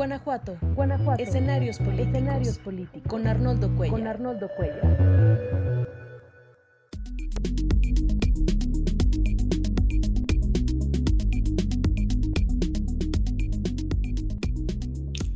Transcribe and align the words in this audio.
Guanajuato. 0.00 0.56
Guanajuato. 0.74 1.22
Escenarios 1.22 1.76
políticos. 1.76 2.08
Escenarios 2.08 2.58
políticos. 2.58 3.02
Con 3.06 3.26
Arnoldo 3.26 3.76
Cuellar. 3.76 3.98
Con 3.98 4.06
Arnoldo 4.06 4.48
Cuellar. 4.56 4.96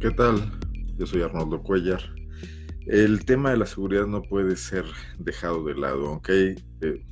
¿Qué 0.01 0.11
tal? 0.13 0.51
Yo 0.97 1.05
soy 1.05 1.21
Arnoldo 1.21 1.63
Cuellar. 1.63 2.01
El 2.87 3.27
tema 3.27 3.51
de 3.51 3.59
la 3.59 3.67
seguridad 3.67 4.07
no 4.07 4.23
puede 4.23 4.57
ser 4.57 4.87
dejado 5.19 5.63
de 5.65 5.75
lado, 5.75 6.07
aunque 6.09 6.33
hay 6.33 6.55
eh, 6.81 7.05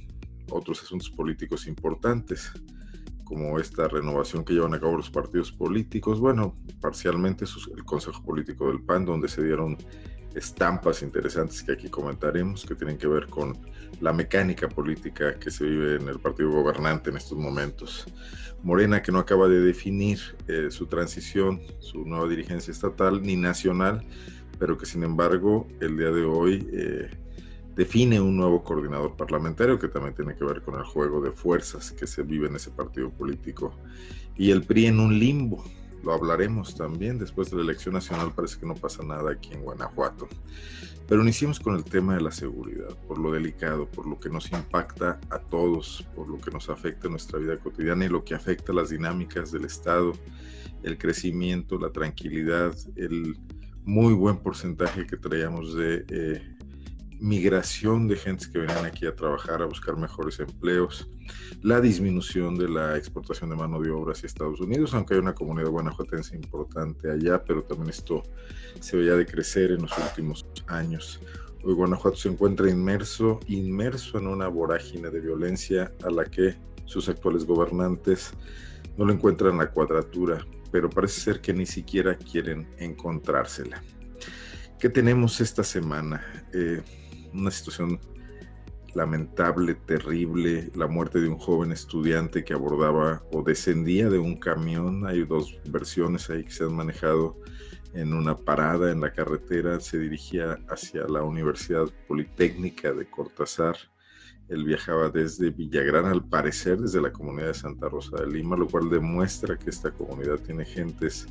otros 0.51 0.83
asuntos 0.83 1.11
políticos 1.11 1.67
importantes 1.67 2.51
como 3.33 3.59
esta 3.59 3.89
renovación 3.89 4.45
que 4.45 4.53
llevan 4.53 4.75
a 4.75 4.79
cabo 4.79 4.99
los 4.99 5.09
partidos 5.09 5.51
políticos, 5.51 6.21
bueno, 6.21 6.55
parcialmente 6.83 7.47
el 7.75 7.83
Consejo 7.83 8.23
Político 8.23 8.69
del 8.69 8.83
PAN, 8.83 9.07
donde 9.07 9.27
se 9.27 9.43
dieron 9.43 9.79
estampas 10.35 11.03
interesantes 11.03 11.63
que 11.63 11.73
aquí 11.73 11.89
comentaremos, 11.89 12.67
que 12.67 12.75
tienen 12.75 12.99
que 12.99 13.07
ver 13.07 13.29
con 13.29 13.59
la 14.03 14.13
mecánica 14.13 14.69
política 14.69 15.39
que 15.39 15.51
se 15.51 15.65
vive 15.65 15.97
en 15.97 16.09
el 16.09 16.21
partido 16.21 16.51
gobernante 16.51 17.09
en 17.09 17.17
estos 17.17 17.39
momentos. 17.39 18.05
Morena, 18.63 19.03
que 19.03 19.13
no 19.13 19.21
acaba 19.21 19.49
de 19.49 19.61
definir 19.61 20.19
eh, 20.47 20.67
su 20.69 20.85
transición, 20.85 21.63
su 21.79 22.05
nueva 22.05 22.29
dirigencia 22.29 22.71
estatal 22.71 23.23
ni 23.23 23.37
nacional, 23.37 24.05
pero 24.59 24.77
que 24.77 24.85
sin 24.85 25.05
embargo 25.05 25.67
el 25.81 25.97
día 25.97 26.11
de 26.11 26.25
hoy 26.25 26.69
eh, 26.71 27.11
define 27.75 28.21
un 28.21 28.37
nuevo 28.37 28.63
coordinador 28.63 29.17
parlamentario 29.17 29.79
que 29.79 29.89
también 29.89 30.15
tiene 30.15 30.35
que 30.35 30.45
ver 30.45 30.63
con 30.63 30.75
el 30.75 30.85
juego 30.85 31.21
de 31.21 31.33
fuerzas 31.33 31.93
que 31.93 32.07
se 32.07 32.23
vive 32.23 32.49
en 32.49 32.57
ese 32.57 32.71
partido 32.71 33.11
político. 33.11 33.75
Y 34.37 34.51
el 34.51 34.63
PRI 34.65 34.87
en 34.87 35.01
un 35.01 35.19
limbo, 35.19 35.65
lo 36.03 36.13
hablaremos 36.13 36.75
también, 36.75 37.19
después 37.19 37.51
de 37.51 37.57
la 37.57 37.63
elección 37.63 37.95
nacional 37.95 38.33
parece 38.35 38.59
que 38.59 38.67
no 38.67 38.75
pasa 38.75 39.03
nada 39.03 39.33
aquí 39.33 39.53
en 39.53 39.63
Guanajuato. 39.63 40.29
Pero 41.09 41.23
iniciemos 41.23 41.61
con 41.61 41.77
el 41.77 41.85
tema 41.85 42.15
de 42.15 42.23
la 42.23 42.31
seguridad, 42.31 42.97
por 43.07 43.19
lo 43.19 43.33
delicado, 43.33 43.87
por 43.87 44.07
lo 44.07 44.19
que 44.19 44.31
nos 44.31 44.51
impacta 44.53 45.21
a 45.31 45.39
todos, 45.39 46.07
por 46.15 46.29
lo 46.29 46.39
que 46.39 46.51
nos 46.51 46.69
afecta 46.71 47.07
en 47.07 47.13
nuestra 47.13 47.39
vida 47.39 47.59
cotidiana 47.59 48.05
y 48.05 48.09
lo 48.09 48.25
que 48.25 48.35
afecta 48.35 48.73
las 48.73 48.91
dinámicas 48.91 49.53
del 49.53 49.65
Estado, 49.65 50.13
el 50.83 50.99
crecimiento, 50.99 51.79
la 51.79 51.91
tranquilidad, 51.91 52.75
el 52.97 53.37
muy 53.85 54.15
buen 54.15 54.39
porcentaje 54.39 55.07
que 55.07 55.17
traíamos 55.17 55.75
de 55.75 56.05
eh, 56.09 56.57
migración 57.23 58.09
de 58.09 58.17
gente 58.17 58.47
que 58.53 58.59
venían 58.59 58.85
aquí 58.85 59.07
a 59.07 59.15
trabajar, 59.15 59.63
a 59.63 59.67
buscar 59.67 59.97
mejores 59.97 60.41
empleos, 60.41 61.09
la 61.63 61.81
disminución 61.81 62.57
de 62.57 62.69
la 62.69 62.97
exportación 62.97 63.49
de 63.51 63.55
mano 63.55 63.81
de 63.81 63.93
obra 63.93 64.11
hacia 64.11 64.27
Estados 64.27 64.61
Unidos, 64.61 64.93
aunque 64.93 65.15
hay 65.15 65.21
una 65.21 65.33
comunidad 65.33 65.71
guanajuatense 65.71 66.35
importante 66.35 67.09
allá, 67.09 67.45
pero 67.45 67.63
también 67.63 67.91
esto 67.91 68.25
se 68.81 68.97
veía 68.97 69.15
de 69.15 69.25
crecer 69.25 69.71
en 69.71 69.83
los 69.83 69.97
últimos 69.97 70.45
años. 70.67 71.21
Hoy 71.63 71.75
Guanajuato 71.75 72.17
se 72.17 72.29
encuentra 72.29 72.69
inmerso, 72.69 73.39
inmerso 73.47 74.19
en 74.19 74.27
una 74.27 74.49
vorágine 74.49 75.09
de 75.11 75.21
violencia 75.21 75.93
a 76.05 76.11
la 76.11 76.25
que 76.25 76.57
sus 76.87 77.09
actuales 77.09 77.45
gobernantes 77.45 78.33
no 78.99 79.05
le 79.07 79.13
encuentran 79.13 79.59
la 79.59 79.71
cuadratura, 79.71 80.45
pero 80.73 80.91
parece 80.91 81.21
ser 81.21 81.41
que 81.41 81.55
ni 81.55 81.67
siquiera 81.67 82.17
quieren 82.17 82.69
encontrársela. 82.79 83.81
¿Qué 84.81 84.89
tenemos 84.89 85.41
esta 85.41 85.63
semana? 85.63 86.49
Eh, 86.53 86.83
una 87.33 87.51
situación 87.51 87.99
lamentable, 88.95 89.75
terrible, 89.75 90.71
la 90.75 90.87
muerte 90.87 91.21
de 91.21 91.29
un 91.29 91.39
joven 91.39 91.73
estudiante 91.73 92.45
que 92.45 92.53
abordaba 92.53 93.23
o 93.33 93.43
descendía 93.43 94.09
de 94.11 94.19
un 94.19 94.37
camión. 94.37 95.07
Hay 95.07 95.25
dos 95.25 95.59
versiones 95.65 96.29
ahí 96.29 96.45
que 96.45 96.51
se 96.51 96.65
han 96.65 96.75
manejado 96.75 97.39
en 97.95 98.15
una 98.15 98.37
parada 98.37 98.91
en 98.91 99.01
la 99.01 99.13
carretera, 99.13 99.81
se 99.81 99.99
dirigía 99.99 100.59
hacia 100.69 101.07
la 101.09 101.23
Universidad 101.23 101.87
Politécnica 102.07 102.93
de 102.93 103.09
Cortázar 103.09 103.77
él 104.53 104.65
viajaba 104.65 105.09
desde 105.09 105.51
Villagrán, 105.51 106.05
al 106.05 106.25
parecer 106.25 106.79
desde 106.79 107.01
la 107.01 107.13
comunidad 107.13 107.49
de 107.49 107.55
Santa 107.55 107.89
Rosa 107.89 108.19
de 108.19 108.27
Lima, 108.27 108.57
lo 108.57 108.69
cual 108.69 108.91
demuestra 108.91 109.57
que 109.57 109.71
esta 109.71 109.91
comunidad 109.91 110.39
tiene 110.41 110.65
gentes 110.65 111.27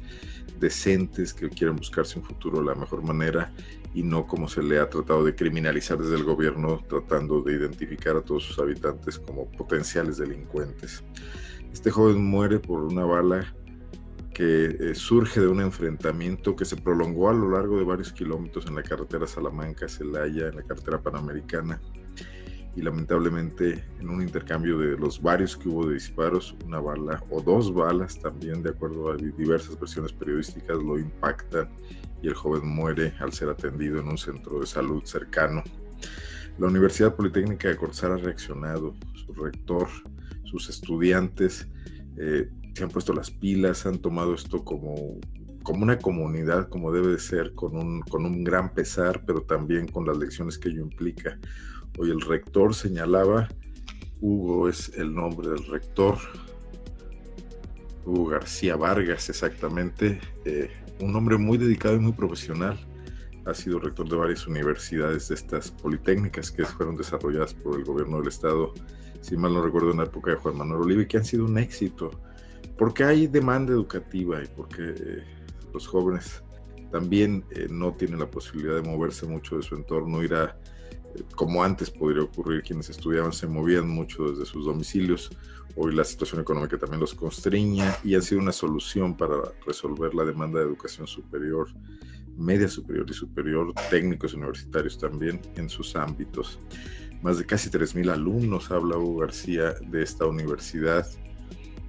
decentes 0.59 1.33
que 1.33 1.49
quieren 1.49 1.75
buscarse 1.75 2.17
un 2.17 2.25
futuro 2.25 2.59
de 2.59 2.65
la 2.65 2.75
mejor 2.75 3.03
manera 3.03 3.51
y 3.93 4.03
no 4.03 4.25
como 4.25 4.47
se 4.47 4.63
le 4.63 4.79
ha 4.79 4.89
tratado 4.89 5.23
de 5.23 5.35
criminalizar 5.35 5.97
desde 5.97 6.15
el 6.15 6.23
gobierno, 6.23 6.79
tratando 6.87 7.41
de 7.41 7.53
identificar 7.53 8.15
a 8.15 8.21
todos 8.21 8.43
sus 8.43 8.59
habitantes 8.59 9.19
como 9.19 9.49
potenciales 9.51 10.17
delincuentes. 10.17 11.03
Este 11.71 11.91
joven 11.91 12.23
muere 12.23 12.59
por 12.59 12.83
una 12.83 13.05
bala 13.05 13.53
que 14.33 14.77
eh, 14.79 14.95
surge 14.95 15.41
de 15.41 15.47
un 15.47 15.61
enfrentamiento 15.61 16.55
que 16.55 16.65
se 16.65 16.77
prolongó 16.77 17.29
a 17.29 17.33
lo 17.33 17.51
largo 17.51 17.77
de 17.77 17.83
varios 17.83 18.13
kilómetros 18.13 18.65
en 18.65 18.75
la 18.75 18.83
carretera 18.83 19.27
Salamanca-Celaya, 19.27 20.47
en 20.47 20.55
la 20.55 20.63
carretera 20.63 21.01
panamericana 21.01 21.81
y 22.75 22.81
lamentablemente 22.81 23.83
en 23.99 24.09
un 24.09 24.21
intercambio 24.21 24.77
de 24.77 24.97
los 24.97 25.21
varios 25.21 25.57
que 25.57 25.67
hubo 25.67 25.87
de 25.87 25.95
disparos, 25.95 26.55
una 26.65 26.79
bala 26.79 27.23
o 27.29 27.41
dos 27.41 27.73
balas 27.73 28.17
también, 28.19 28.63
de 28.63 28.69
acuerdo 28.69 29.11
a 29.11 29.17
diversas 29.17 29.79
versiones 29.79 30.13
periodísticas, 30.13 30.77
lo 30.77 30.97
impactan 30.97 31.69
y 32.21 32.27
el 32.27 32.33
joven 32.33 32.67
muere 32.67 33.13
al 33.19 33.33
ser 33.33 33.49
atendido 33.49 33.99
en 33.99 34.07
un 34.07 34.17
centro 34.17 34.59
de 34.59 34.65
salud 34.65 35.03
cercano. 35.03 35.63
La 36.57 36.67
Universidad 36.67 37.15
Politécnica 37.15 37.67
de 37.67 37.75
Cortázar 37.75 38.11
ha 38.11 38.17
reaccionado, 38.17 38.93
su 39.15 39.33
rector, 39.33 39.87
sus 40.43 40.69
estudiantes 40.69 41.67
eh, 42.17 42.49
se 42.73 42.83
han 42.83 42.89
puesto 42.89 43.13
las 43.13 43.31
pilas, 43.31 43.85
han 43.85 43.99
tomado 43.99 44.33
esto 44.33 44.63
como, 44.63 45.19
como 45.63 45.83
una 45.83 45.97
comunidad, 45.97 46.69
como 46.69 46.91
debe 46.91 47.07
de 47.09 47.19
ser, 47.19 47.53
con 47.53 47.75
un, 47.75 48.01
con 48.01 48.25
un 48.25 48.43
gran 48.43 48.73
pesar, 48.73 49.23
pero 49.25 49.41
también 49.41 49.87
con 49.87 50.05
las 50.05 50.17
lecciones 50.17 50.57
que 50.57 50.69
ello 50.69 50.81
implica 50.81 51.37
Hoy 51.97 52.09
el 52.09 52.21
rector 52.21 52.73
señalaba, 52.73 53.49
Hugo 54.21 54.69
es 54.69 54.89
el 54.95 55.13
nombre 55.13 55.49
del 55.49 55.65
rector, 55.65 56.17
Hugo 58.05 58.27
García 58.27 58.77
Vargas 58.77 59.29
exactamente, 59.29 60.19
eh, 60.45 60.71
un 61.01 61.15
hombre 61.15 61.37
muy 61.37 61.57
dedicado 61.57 61.95
y 61.95 61.99
muy 61.99 62.13
profesional. 62.13 62.79
Ha 63.45 63.53
sido 63.53 63.79
rector 63.79 64.07
de 64.07 64.15
varias 64.15 64.47
universidades 64.47 65.27
de 65.27 65.35
estas 65.35 65.71
politécnicas 65.71 66.49
que 66.51 66.63
fueron 66.63 66.95
desarrolladas 66.95 67.53
por 67.53 67.77
el 67.77 67.83
gobierno 67.83 68.19
del 68.19 68.29
estado, 68.29 68.73
si 69.19 69.35
mal 69.35 69.53
no 69.53 69.61
recuerdo, 69.61 69.91
en 69.91 69.97
la 69.97 70.05
época 70.05 70.31
de 70.31 70.37
Juan 70.37 70.57
Manuel 70.57 70.83
Oliva, 70.83 71.01
y 71.01 71.07
que 71.07 71.17
han 71.17 71.25
sido 71.25 71.45
un 71.45 71.57
éxito, 71.57 72.11
porque 72.77 73.03
hay 73.03 73.27
demanda 73.27 73.73
educativa 73.73 74.41
y 74.41 74.47
porque 74.55 74.93
eh, 74.95 75.23
los 75.73 75.87
jóvenes 75.87 76.41
también 76.91 77.43
eh, 77.51 77.67
no 77.69 77.93
tienen 77.93 78.19
la 78.19 78.29
posibilidad 78.29 78.75
de 78.75 78.81
moverse 78.81 79.25
mucho 79.25 79.57
de 79.57 79.63
su 79.63 79.75
entorno, 79.75 80.23
ir 80.23 80.35
a 80.35 80.57
como 81.35 81.63
antes 81.63 81.89
podría 81.89 82.23
ocurrir, 82.23 82.61
quienes 82.61 82.89
estudiaban 82.89 83.33
se 83.33 83.47
movían 83.47 83.87
mucho 83.87 84.29
desde 84.29 84.45
sus 84.45 84.65
domicilios. 84.65 85.29
Hoy 85.75 85.95
la 85.95 86.03
situación 86.03 86.41
económica 86.41 86.77
también 86.77 86.99
los 86.99 87.13
constriña 87.13 87.95
y 88.03 88.15
ha 88.15 88.21
sido 88.21 88.41
una 88.41 88.51
solución 88.51 89.15
para 89.15 89.35
resolver 89.65 90.13
la 90.13 90.25
demanda 90.25 90.59
de 90.59 90.65
educación 90.65 91.07
superior, 91.07 91.69
media 92.37 92.67
superior 92.67 93.05
y 93.09 93.13
superior, 93.13 93.73
técnicos 93.89 94.33
universitarios 94.33 94.97
también 94.97 95.39
en 95.55 95.69
sus 95.69 95.95
ámbitos. 95.95 96.59
Más 97.21 97.37
de 97.37 97.45
casi 97.45 97.69
3.000 97.69 98.11
alumnos, 98.11 98.71
habla 98.71 98.97
Hugo 98.97 99.19
García, 99.19 99.75
de 99.89 100.01
esta 100.01 100.25
universidad. 100.25 101.07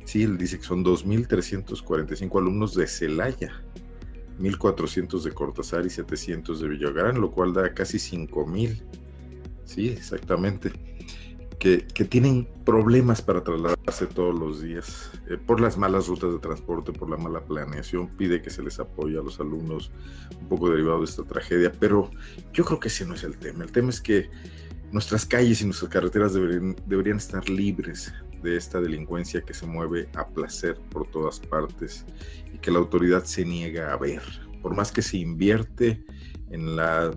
Sí, 0.04 0.22
él 0.22 0.36
dice 0.36 0.58
que 0.58 0.64
son 0.64 0.84
2.345 0.84 2.38
alumnos 2.38 2.74
de 2.74 2.86
Celaya, 2.86 3.62
1.400 4.38 5.22
de 5.22 5.32
Cortázar 5.32 5.86
y 5.86 5.90
700 5.90 6.60
de 6.60 6.68
Villagrán, 6.68 7.20
lo 7.20 7.30
cual 7.30 7.52
da 7.52 7.72
casi 7.72 7.96
5.000 7.98 8.82
Sí, 9.64 9.88
exactamente. 9.88 10.72
Que, 11.58 11.78
tienen 12.08 12.48
problemas 12.64 13.22
para 13.22 13.44
trasladarse 13.44 14.06
todos 14.08 14.36
los 14.36 14.62
días 14.62 15.12
eh, 15.30 15.38
por 15.38 15.60
las 15.60 15.78
malas 15.78 16.08
rutas 16.08 16.32
de 16.32 16.40
transporte, 16.40 16.92
por 16.92 17.08
la 17.08 17.16
mala 17.16 17.44
planeación. 17.44 18.08
Pide 18.16 18.42
que 18.42 18.50
se 18.50 18.64
les 18.64 18.80
apoye 18.80 19.16
a 19.16 19.22
los 19.22 19.38
alumnos 19.38 19.92
un 20.40 20.48
poco 20.48 20.70
derivado 20.70 20.98
de 20.98 21.04
esta 21.04 21.22
tragedia, 21.22 21.70
pero 21.78 22.10
yo 22.52 22.64
creo 22.64 22.80
que 22.80 22.88
ese 22.88 23.06
no 23.06 23.14
es 23.14 23.22
el 23.22 23.38
tema. 23.38 23.62
El 23.62 23.70
tema 23.70 23.90
es 23.90 24.00
que 24.00 24.28
nuestras 24.90 25.24
calles 25.24 25.62
y 25.62 25.64
nuestras 25.64 25.90
carreteras 25.90 26.34
deberían 26.34 27.16
estar 27.16 27.48
libres 27.48 28.12
de 28.42 28.56
esta 28.56 28.80
delincuencia 28.80 29.42
que 29.42 29.54
se 29.54 29.66
mueve 29.66 30.08
a 30.16 30.26
placer 30.26 30.76
por 30.90 31.08
todas 31.10 31.40
partes 31.40 32.04
y 32.52 32.58
que 32.58 32.70
la 32.70 32.78
autoridad 32.78 33.24
se 33.24 33.44
niega 33.44 33.92
a 33.92 33.96
ver. 33.96 34.22
Por 34.60 34.74
más 34.74 34.92
que 34.92 35.02
se 35.02 35.18
invierte 35.18 36.04
en 36.50 36.76
la 36.76 37.10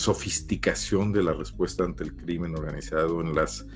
sofisticación 0.00 1.12
de 1.12 1.22
la 1.22 1.32
respuesta 1.32 1.84
ante 1.84 2.04
el 2.04 2.16
crimen 2.16 2.54
organizado, 2.56 3.20
en 3.20 3.34
los 3.34 3.66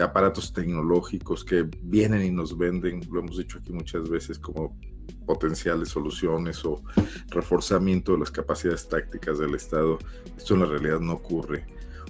aparatos 0.00 0.52
tecnológicos 0.52 1.44
que 1.44 1.68
vienen 1.82 2.22
y 2.24 2.30
nos 2.30 2.56
venden, 2.56 3.00
lo 3.10 3.20
hemos 3.20 3.38
dicho 3.38 3.58
aquí 3.58 3.72
muchas 3.72 4.08
veces, 4.08 4.38
como 4.38 4.78
potenciales 5.26 5.88
soluciones 5.88 6.64
o 6.64 6.82
reforzamiento 7.28 8.12
de 8.12 8.18
las 8.18 8.30
capacidades 8.30 8.88
tácticas 8.88 9.38
del 9.38 9.54
Estado. 9.54 9.98
Esto 10.36 10.54
en 10.54 10.60
la 10.60 10.66
realidad 10.66 11.00
no 11.00 11.14
ocurre. 11.14 11.66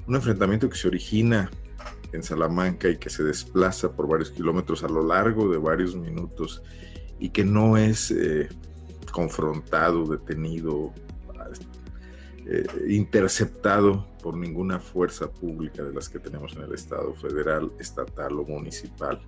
Un 0.07 0.17
enfrentamiento 0.17 0.69
que 0.69 0.77
se 0.77 0.89
origina 0.89 1.51
en 2.13 2.23
Salamanca 2.23 2.89
y 2.89 2.99
que 2.99 3.09
se 3.09 3.23
desplaza 3.23 3.95
por 3.95 4.09
varios 4.09 4.31
kilómetros 4.31 4.83
a 4.83 4.89
lo 4.89 5.07
largo 5.07 5.49
de 5.49 5.59
varios 5.59 5.95
minutos 5.95 6.63
y 7.19 7.29
que 7.31 7.45
no 7.45 7.77
es 7.77 8.11
eh, 8.11 8.49
confrontado, 9.13 10.07
detenido, 10.07 10.93
eh, 12.53 12.67
interceptado 12.89 14.09
por 14.21 14.37
ninguna 14.37 14.81
fuerza 14.81 15.31
pública 15.31 15.85
de 15.85 15.95
las 15.95 16.09
que 16.09 16.19
tenemos 16.19 16.57
en 16.57 16.63
el 16.63 16.75
Estado 16.75 17.15
federal, 17.15 17.71
estatal 17.79 18.33
o 18.41 18.45
municipal. 18.45 19.21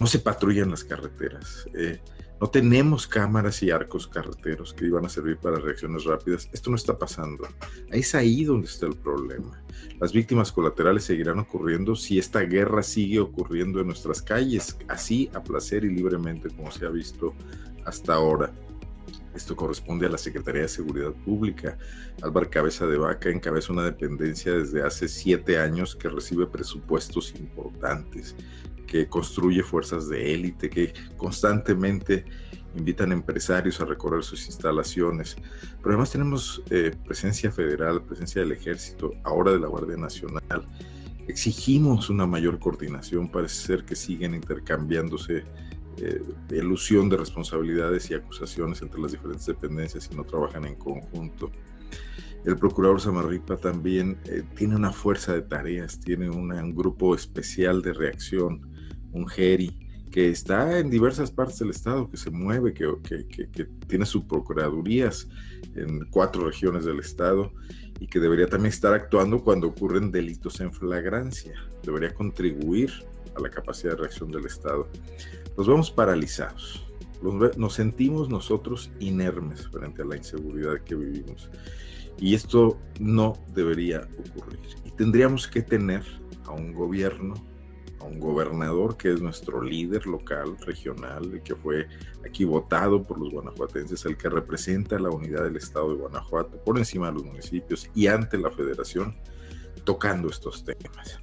No 0.00 0.06
se 0.06 0.18
patrullan 0.18 0.70
las 0.70 0.82
carreteras. 0.82 1.68
Eh, 1.74 2.00
no 2.40 2.48
tenemos 2.48 3.06
cámaras 3.06 3.62
y 3.62 3.70
arcos 3.70 4.08
carreteros 4.08 4.72
que 4.72 4.86
iban 4.86 5.04
a 5.04 5.10
servir 5.10 5.36
para 5.36 5.58
reacciones 5.58 6.04
rápidas. 6.04 6.48
Esto 6.50 6.70
no 6.70 6.76
está 6.76 6.98
pasando. 6.98 7.46
Es 7.90 8.14
ahí 8.14 8.44
donde 8.44 8.66
está 8.66 8.86
el 8.86 8.96
problema. 8.96 9.62
Las 10.00 10.14
víctimas 10.14 10.50
colaterales 10.50 11.04
seguirán 11.04 11.40
ocurriendo 11.40 11.96
si 11.96 12.18
esta 12.18 12.40
guerra 12.40 12.82
sigue 12.82 13.20
ocurriendo 13.20 13.80
en 13.80 13.88
nuestras 13.88 14.22
calles, 14.22 14.78
así 14.88 15.28
a 15.34 15.42
placer 15.42 15.84
y 15.84 15.90
libremente 15.90 16.48
como 16.48 16.70
se 16.70 16.86
ha 16.86 16.90
visto 16.90 17.34
hasta 17.84 18.14
ahora. 18.14 18.54
Esto 19.34 19.54
corresponde 19.54 20.06
a 20.06 20.10
la 20.10 20.18
Secretaría 20.18 20.62
de 20.62 20.68
Seguridad 20.68 21.12
Pública. 21.12 21.78
Álvaro 22.22 22.50
Cabeza 22.50 22.86
de 22.86 22.98
Vaca 22.98 23.30
encabeza 23.30 23.72
una 23.72 23.84
dependencia 23.84 24.52
desde 24.52 24.82
hace 24.82 25.08
siete 25.08 25.58
años 25.58 25.94
que 25.94 26.08
recibe 26.08 26.46
presupuestos 26.46 27.34
importantes 27.38 28.34
que 28.88 29.06
construye 29.06 29.62
fuerzas 29.62 30.08
de 30.08 30.34
élite, 30.34 30.68
que 30.68 30.92
constantemente 31.16 32.24
invitan 32.74 33.12
empresarios 33.12 33.80
a 33.80 33.84
recorrer 33.84 34.24
sus 34.24 34.46
instalaciones. 34.46 35.36
Pero 35.78 35.90
además 35.90 36.10
tenemos 36.10 36.62
eh, 36.70 36.90
presencia 37.04 37.52
federal, 37.52 38.02
presencia 38.02 38.42
del 38.42 38.52
ejército, 38.52 39.12
ahora 39.22 39.52
de 39.52 39.60
la 39.60 39.68
Guardia 39.68 39.96
Nacional. 39.96 40.66
Exigimos 41.28 42.08
una 42.08 42.26
mayor 42.26 42.58
coordinación, 42.58 43.30
parece 43.30 43.66
ser 43.66 43.84
que 43.84 43.94
siguen 43.94 44.34
intercambiándose 44.34 45.44
eh, 46.00 46.22
ilusión 46.50 47.08
de 47.08 47.16
responsabilidades 47.16 48.10
y 48.10 48.14
acusaciones 48.14 48.82
entre 48.82 49.00
las 49.00 49.12
diferentes 49.12 49.46
dependencias 49.46 50.08
y 50.12 50.16
no 50.16 50.24
trabajan 50.24 50.64
en 50.64 50.76
conjunto. 50.76 51.50
El 52.44 52.56
procurador 52.56 53.00
Samarripa 53.00 53.56
también 53.56 54.18
eh, 54.24 54.42
tiene 54.54 54.76
una 54.76 54.92
fuerza 54.92 55.34
de 55.34 55.42
tareas, 55.42 55.98
tiene 55.98 56.30
un 56.30 56.74
grupo 56.74 57.14
especial 57.14 57.82
de 57.82 57.92
reacción 57.92 58.68
un 59.12 59.26
GERI, 59.26 59.88
que 60.10 60.30
está 60.30 60.78
en 60.78 60.90
diversas 60.90 61.30
partes 61.30 61.58
del 61.58 61.70
estado, 61.70 62.08
que 62.10 62.16
se 62.16 62.30
mueve, 62.30 62.72
que, 62.72 62.86
que, 63.02 63.64
tiene 63.86 64.06
sus 64.06 64.24
procuradurías 64.24 65.28
en 65.74 66.06
cuatro 66.10 66.46
regiones 66.46 66.84
del 66.84 67.00
estado 67.00 67.52
y 68.00 68.06
que 68.06 68.20
debería 68.20 68.46
también 68.46 68.72
estar 68.72 68.94
actuando 68.94 69.42
cuando 69.42 69.68
ocurren 69.68 70.10
delitos 70.10 70.60
en 70.60 70.72
flagrancia. 70.72 71.54
Debería 71.82 72.14
contribuir 72.14 72.90
a 73.36 73.40
la 73.40 73.50
capacidad 73.50 73.92
de 73.92 73.98
reacción 73.98 74.30
del 74.30 74.46
estado. 74.46 74.88
Nos 75.56 75.66
vemos 75.66 75.90
paralizados. 75.90 76.84
Nos 77.56 77.74
sentimos 77.74 78.28
nosotros 78.28 78.90
inermes 79.00 79.66
frente 79.68 80.02
a 80.02 80.04
la 80.04 80.16
inseguridad 80.16 80.80
que 80.84 80.94
vivimos. 80.94 81.50
Y 82.20 82.34
esto 82.34 82.78
no 83.00 83.34
debería 83.54 84.08
ocurrir. 84.18 84.60
Y 84.84 84.90
tendríamos 84.92 85.48
que 85.48 85.62
tener 85.62 86.04
a 86.46 86.52
un 86.52 86.72
gobierno 86.72 87.34
a 88.00 88.04
un 88.04 88.20
gobernador 88.20 88.96
que 88.96 89.12
es 89.12 89.20
nuestro 89.20 89.62
líder 89.62 90.06
local, 90.06 90.56
regional, 90.60 91.32
el 91.32 91.42
que 91.42 91.54
fue 91.54 91.88
aquí 92.24 92.44
votado 92.44 93.02
por 93.02 93.18
los 93.18 93.30
guanajuatenses, 93.30 94.04
el 94.06 94.16
que 94.16 94.28
representa 94.28 94.98
la 94.98 95.10
unidad 95.10 95.44
del 95.44 95.56
estado 95.56 95.90
de 95.90 95.96
Guanajuato 95.96 96.62
por 96.62 96.78
encima 96.78 97.08
de 97.08 97.14
los 97.14 97.24
municipios 97.24 97.90
y 97.94 98.06
ante 98.06 98.38
la 98.38 98.50
federación, 98.50 99.16
tocando 99.84 100.28
estos 100.28 100.64
temas. 100.64 101.20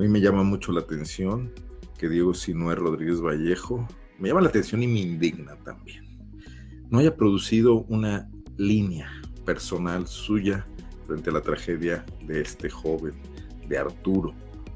A 0.00 0.02
mí 0.02 0.08
me 0.08 0.22
llama 0.22 0.42
mucho 0.44 0.72
la 0.72 0.80
atención 0.80 1.52
que 1.98 2.08
Diego 2.08 2.32
Sinué 2.32 2.74
Rodríguez 2.74 3.20
Vallejo, 3.20 3.86
me 4.18 4.28
llama 4.28 4.40
la 4.40 4.48
atención 4.48 4.82
y 4.82 4.86
me 4.86 5.00
indigna 5.00 5.56
también, 5.56 6.06
no 6.88 7.00
haya 7.00 7.14
producido 7.14 7.82
una 7.82 8.26
línea 8.56 9.10
personal 9.44 10.06
suya 10.06 10.66
frente 11.06 11.28
a 11.28 11.34
la 11.34 11.42
tragedia 11.42 12.06
de 12.26 12.40
este 12.40 12.70
joven, 12.70 13.12
de 13.68 13.76
Arturo, 13.76 14.32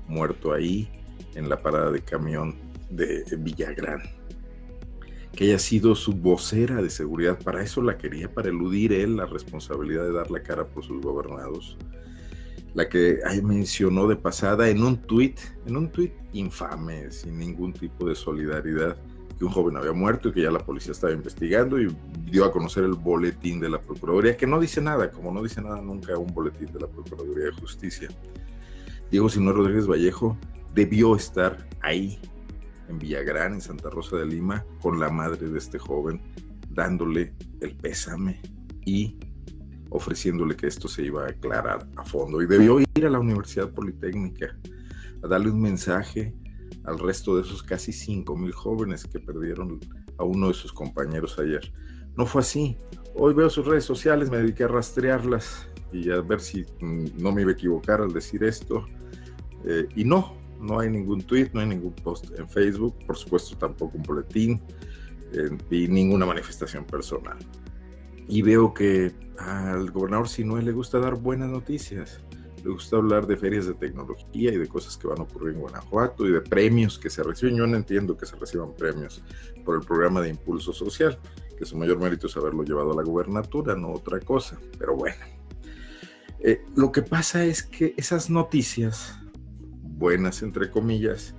muerto 0.08 0.52
ahí 0.52 0.90
en 1.34 1.48
la 1.48 1.62
parada 1.62 1.90
de 1.90 2.02
camión 2.02 2.56
de 2.90 3.24
Villagrán. 3.38 4.02
Que 5.32 5.44
haya 5.44 5.58
sido 5.58 5.94
su 5.94 6.12
vocera 6.12 6.82
de 6.82 6.90
seguridad, 6.90 7.38
para 7.42 7.62
eso 7.62 7.80
la 7.80 7.96
quería, 7.96 8.30
para 8.30 8.50
eludir 8.50 8.92
él 8.92 9.16
la 9.16 9.24
responsabilidad 9.24 10.04
de 10.04 10.12
dar 10.12 10.30
la 10.30 10.42
cara 10.42 10.66
por 10.68 10.84
sus 10.84 11.00
gobernados. 11.00 11.78
La 12.74 12.88
que 12.88 13.20
mencionó 13.42 14.08
de 14.08 14.16
pasada 14.16 14.68
en 14.68 14.82
un 14.82 14.96
tuit, 14.96 15.38
en 15.64 15.76
un 15.76 15.90
tuit 15.90 16.12
infame, 16.32 17.10
sin 17.10 17.38
ningún 17.38 17.72
tipo 17.72 18.08
de 18.08 18.14
solidaridad, 18.16 18.96
que 19.38 19.44
un 19.44 19.50
joven 19.50 19.76
había 19.76 19.92
muerto 19.92 20.28
y 20.28 20.32
que 20.32 20.42
ya 20.42 20.50
la 20.50 20.58
policía 20.58 20.92
estaba 20.92 21.12
investigando 21.12 21.80
y 21.80 21.94
dio 22.30 22.44
a 22.44 22.52
conocer 22.52 22.84
el 22.84 22.94
boletín 22.94 23.60
de 23.60 23.68
la 23.68 23.80
Procuraduría, 23.80 24.36
que 24.36 24.46
no 24.46 24.60
dice 24.60 24.80
nada, 24.80 25.10
como 25.10 25.32
no 25.32 25.42
dice 25.42 25.60
nada 25.60 25.80
nunca 25.80 26.16
un 26.18 26.32
boletín 26.32 26.72
de 26.72 26.80
la 26.80 26.88
Procuraduría 26.88 27.46
de 27.46 27.52
Justicia. 27.52 28.08
Diego 29.10 29.28
Sinor 29.28 29.56
Rodríguez 29.56 29.86
Vallejo 29.86 30.36
debió 30.74 31.14
estar 31.14 31.68
ahí, 31.80 32.18
en 32.88 32.98
Villagrán, 32.98 33.54
en 33.54 33.60
Santa 33.60 33.90
Rosa 33.90 34.16
de 34.16 34.26
Lima, 34.26 34.64
con 34.80 35.00
la 35.00 35.10
madre 35.10 35.48
de 35.48 35.58
este 35.58 35.78
joven, 35.78 36.20
dándole 36.70 37.32
el 37.60 37.76
pésame 37.76 38.40
y 38.84 39.16
ofreciéndole 39.90 40.56
que 40.56 40.66
esto 40.66 40.88
se 40.88 41.02
iba 41.04 41.24
a 41.24 41.28
aclarar 41.28 41.86
a 41.96 42.04
fondo. 42.04 42.42
Y 42.42 42.46
debió 42.46 42.80
ir 42.80 43.06
a 43.06 43.10
la 43.10 43.18
Universidad 43.18 43.70
Politécnica 43.70 44.56
a 45.22 45.28
darle 45.28 45.50
un 45.50 45.60
mensaje 45.60 46.34
al 46.84 46.98
resto 46.98 47.36
de 47.36 47.42
esos 47.42 47.62
casi 47.62 47.92
5 47.92 48.36
mil 48.36 48.52
jóvenes 48.52 49.04
que 49.04 49.18
perdieron 49.18 49.80
a 50.18 50.24
uno 50.24 50.48
de 50.48 50.54
sus 50.54 50.72
compañeros 50.72 51.38
ayer. 51.38 51.72
No 52.16 52.26
fue 52.26 52.42
así. 52.42 52.76
Hoy 53.14 53.34
veo 53.34 53.48
sus 53.48 53.66
redes 53.66 53.84
sociales, 53.84 54.30
me 54.30 54.38
dediqué 54.38 54.64
a 54.64 54.68
rastrearlas 54.68 55.68
y 55.92 56.10
a 56.10 56.20
ver 56.20 56.40
si 56.40 56.64
no 56.80 57.32
me 57.32 57.42
iba 57.42 57.50
a 57.50 57.54
equivocar 57.54 58.00
al 58.00 58.12
decir 58.12 58.44
esto. 58.44 58.84
Eh, 59.64 59.88
y 59.94 60.04
no, 60.04 60.36
no 60.60 60.80
hay 60.80 60.90
ningún 60.90 61.22
tweet, 61.22 61.50
no 61.54 61.60
hay 61.60 61.68
ningún 61.68 61.94
post 61.94 62.38
en 62.38 62.48
Facebook, 62.48 62.96
por 63.06 63.16
supuesto 63.16 63.56
tampoco 63.56 63.96
un 63.96 64.02
boletín 64.02 64.60
y 65.70 65.88
ninguna 65.88 66.26
manifestación 66.26 66.84
personal. 66.84 67.38
Y 68.28 68.42
veo 68.42 68.72
que 68.72 69.12
al 69.38 69.90
gobernador 69.90 70.28
no 70.44 70.56
le 70.58 70.72
gusta 70.72 70.98
dar 70.98 71.16
buenas 71.16 71.50
noticias, 71.50 72.20
le 72.62 72.70
gusta 72.70 72.96
hablar 72.96 73.26
de 73.26 73.36
ferias 73.36 73.66
de 73.66 73.74
tecnología 73.74 74.52
y 74.52 74.56
de 74.56 74.66
cosas 74.66 74.96
que 74.96 75.06
van 75.06 75.18
a 75.18 75.22
ocurrir 75.22 75.54
en 75.54 75.60
Guanajuato 75.60 76.26
y 76.26 76.32
de 76.32 76.40
premios 76.40 76.98
que 76.98 77.10
se 77.10 77.22
reciben. 77.22 77.56
Yo 77.56 77.66
no 77.66 77.76
entiendo 77.76 78.16
que 78.16 78.26
se 78.26 78.36
reciban 78.36 78.74
premios 78.74 79.22
por 79.64 79.76
el 79.76 79.86
programa 79.86 80.22
de 80.22 80.30
impulso 80.30 80.72
social, 80.72 81.18
que 81.58 81.64
su 81.64 81.76
mayor 81.76 81.98
mérito 81.98 82.26
es 82.26 82.36
haberlo 82.36 82.62
llevado 82.62 82.92
a 82.92 82.96
la 82.96 83.02
gubernatura, 83.02 83.74
no 83.74 83.92
otra 83.92 84.18
cosa. 84.20 84.58
Pero 84.78 84.96
bueno, 84.96 85.22
eh, 86.40 86.62
lo 86.74 86.90
que 86.90 87.02
pasa 87.02 87.44
es 87.44 87.62
que 87.62 87.94
esas 87.96 88.30
noticias 88.30 89.18
buenas, 89.82 90.42
entre 90.42 90.70
comillas, 90.70 91.34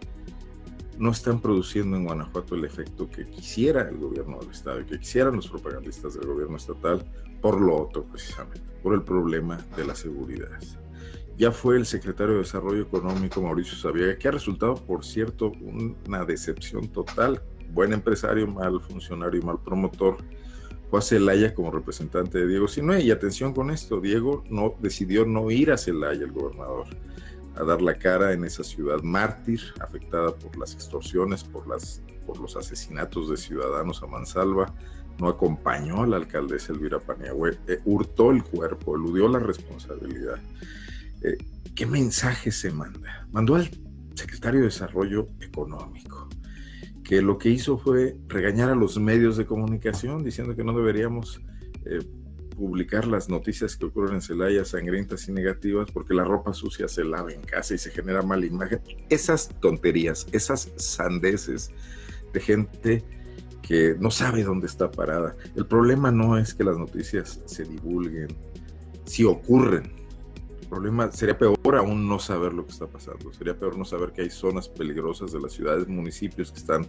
no 0.98 1.12
están 1.12 1.40
produciendo 1.40 1.98
en 1.98 2.06
Guanajuato 2.06 2.56
el 2.56 2.66
efecto 2.66 3.10
que 3.10 3.28
quisiera 3.28 3.88
el 3.90 3.98
gobierno 3.98 4.40
del 4.40 4.52
Estado 4.52 4.82
y 4.82 4.86
que 4.86 5.00
quisieran 5.00 5.36
los 5.36 5.48
propagandistas 5.48 6.14
del 6.14 6.28
gobierno 6.28 6.58
estatal 6.58 7.04
por 7.42 7.60
lo 7.60 7.76
otro, 7.76 8.04
precisamente, 8.04 8.62
por 8.82 8.94
el 8.94 9.04
problema 9.04 9.58
de 9.76 9.86
la 9.86 9.96
seguridad. 9.96 10.50
Ya 11.38 11.52
fue 11.52 11.76
el 11.76 11.86
secretario 11.86 12.34
de 12.34 12.40
Desarrollo 12.40 12.84
Económico, 12.84 13.42
Mauricio 13.42 13.78
Sabiega, 13.78 14.18
que 14.18 14.28
ha 14.28 14.32
resultado, 14.32 14.76
por 14.76 15.04
cierto, 15.04 15.52
una 16.08 16.24
decepción 16.24 16.88
total. 16.88 17.42
Buen 17.74 17.92
empresario, 17.92 18.48
mal 18.48 18.80
funcionario 18.80 19.42
y 19.42 19.44
mal 19.44 19.60
promotor. 19.60 20.18
Fue 20.90 21.00
a 21.00 21.02
Celaya 21.02 21.54
como 21.54 21.72
representante 21.72 22.40
de 22.40 22.48
Diego 22.48 22.70
Sinue. 22.70 23.02
Y 23.02 23.12
atención 23.12 23.54
con 23.54 23.70
esto, 23.70 24.00
Diego 24.00 24.46
no, 24.50 24.76
decidió 24.80 25.26
no 25.26 25.52
ir 25.52 25.72
a 25.72 25.78
Celaya, 25.78 26.24
el 26.24 26.32
gobernador 26.32 26.88
a 27.56 27.64
dar 27.64 27.82
la 27.82 27.98
cara 27.98 28.34
en 28.34 28.44
esa 28.44 28.64
ciudad 28.64 29.02
mártir, 29.02 29.62
afectada 29.80 30.36
por 30.36 30.58
las 30.58 30.74
extorsiones, 30.74 31.44
por, 31.44 31.68
las, 31.68 32.02
por 32.26 32.40
los 32.40 32.56
asesinatos 32.56 33.30
de 33.30 33.38
ciudadanos 33.38 34.04
a 34.04 34.08
mansalva, 34.08 34.74
no 35.20 35.30
acompañó 35.30 36.04
a 36.04 36.08
la 36.08 36.18
alcaldesa 36.18 36.74
Elvira 36.74 37.00
Paniagüe, 37.00 37.58
eh, 37.68 37.80
hurtó 37.86 38.32
el 38.32 38.44
cuerpo, 38.44 38.96
eludió 38.96 39.28
la 39.30 39.40
responsabilidad. 39.40 40.40
Eh, 41.22 41.38
¿Qué 41.74 41.86
mensaje 41.86 42.52
se 42.52 42.72
manda? 42.72 43.28
Mandó 43.32 43.56
al 43.56 43.70
secretario 44.14 44.62
de 44.62 44.68
Desarrollo 44.68 45.30
Económico, 45.40 46.28
que 47.04 47.22
lo 47.22 47.38
que 47.38 47.50
hizo 47.50 47.78
fue 47.78 48.18
regañar 48.28 48.70
a 48.70 48.76
los 48.76 48.98
medios 48.98 49.38
de 49.38 49.46
comunicación 49.46 50.24
diciendo 50.24 50.56
que 50.56 50.64
no 50.64 50.76
deberíamos 50.76 51.42
eh, 51.86 52.00
publicar 52.56 53.06
las 53.08 53.30
noticias 53.30 53.76
que 53.76 53.86
ocurren 53.86 54.16
en 54.16 54.22
Celaya, 54.22 54.66
sangrientas 54.66 55.28
y 55.28 55.32
negativas, 55.32 55.92
porque 55.92 56.14
la 56.14 56.24
ropa 56.24 56.54
sucia 56.54 56.88
se 56.88 57.04
lava 57.04 57.32
en 57.32 57.42
casa 57.42 57.76
y 57.76 57.78
se 57.78 57.92
genera 57.92 58.22
mala 58.22 58.46
imagen. 58.46 58.82
Esas 59.10 59.50
tonterías, 59.60 60.28
esas 60.32 60.72
sandeces 60.78 61.72
de 62.34 62.40
gente 62.40 63.04
que 63.62 63.96
no 64.00 64.12
sabe 64.12 64.44
dónde 64.44 64.68
está 64.68 64.92
parada. 64.92 65.36
El 65.56 65.66
problema 65.66 66.12
no 66.12 66.38
es 66.38 66.54
que 66.54 66.64
las 66.64 66.78
noticias 66.78 67.42
se 67.46 67.64
divulguen, 67.64 68.28
si 69.06 69.24
ocurren. 69.24 69.92
El 70.62 70.68
problema 70.68 71.12
sería 71.12 71.38
peor 71.38 71.76
aún 71.76 72.08
no 72.08 72.20
saber 72.20 72.54
lo 72.54 72.66
que 72.66 72.72
está 72.74 72.88
pasando. 72.88 73.32
Sería 73.34 73.58
peor 73.58 73.78
no 73.78 73.86
saber 73.86 74.12
que 74.12 74.22
hay 74.22 74.30
zonas 74.30 74.70
peligrosas 74.70 75.32
de 75.32 75.40
las 75.40 75.54
ciudades, 75.54 75.88
municipios 75.88 76.52
que 76.52 76.60
están 76.60 76.88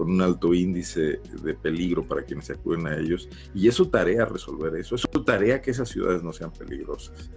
con 0.00 0.12
un 0.12 0.22
alto 0.22 0.54
índice 0.54 1.20
de 1.42 1.52
peligro 1.52 2.08
para 2.08 2.22
quienes 2.22 2.46
se 2.46 2.54
acuden 2.54 2.86
a 2.86 2.96
ellos. 2.96 3.28
Y 3.54 3.68
es 3.68 3.74
su 3.74 3.90
tarea 3.90 4.24
resolver 4.24 4.74
eso, 4.76 4.94
es 4.94 5.02
su 5.02 5.24
tarea 5.24 5.60
que 5.60 5.72
esas 5.72 5.90
ciudades 5.90 6.22
no 6.22 6.32
sean 6.32 6.50
peligrosas. 6.50 7.30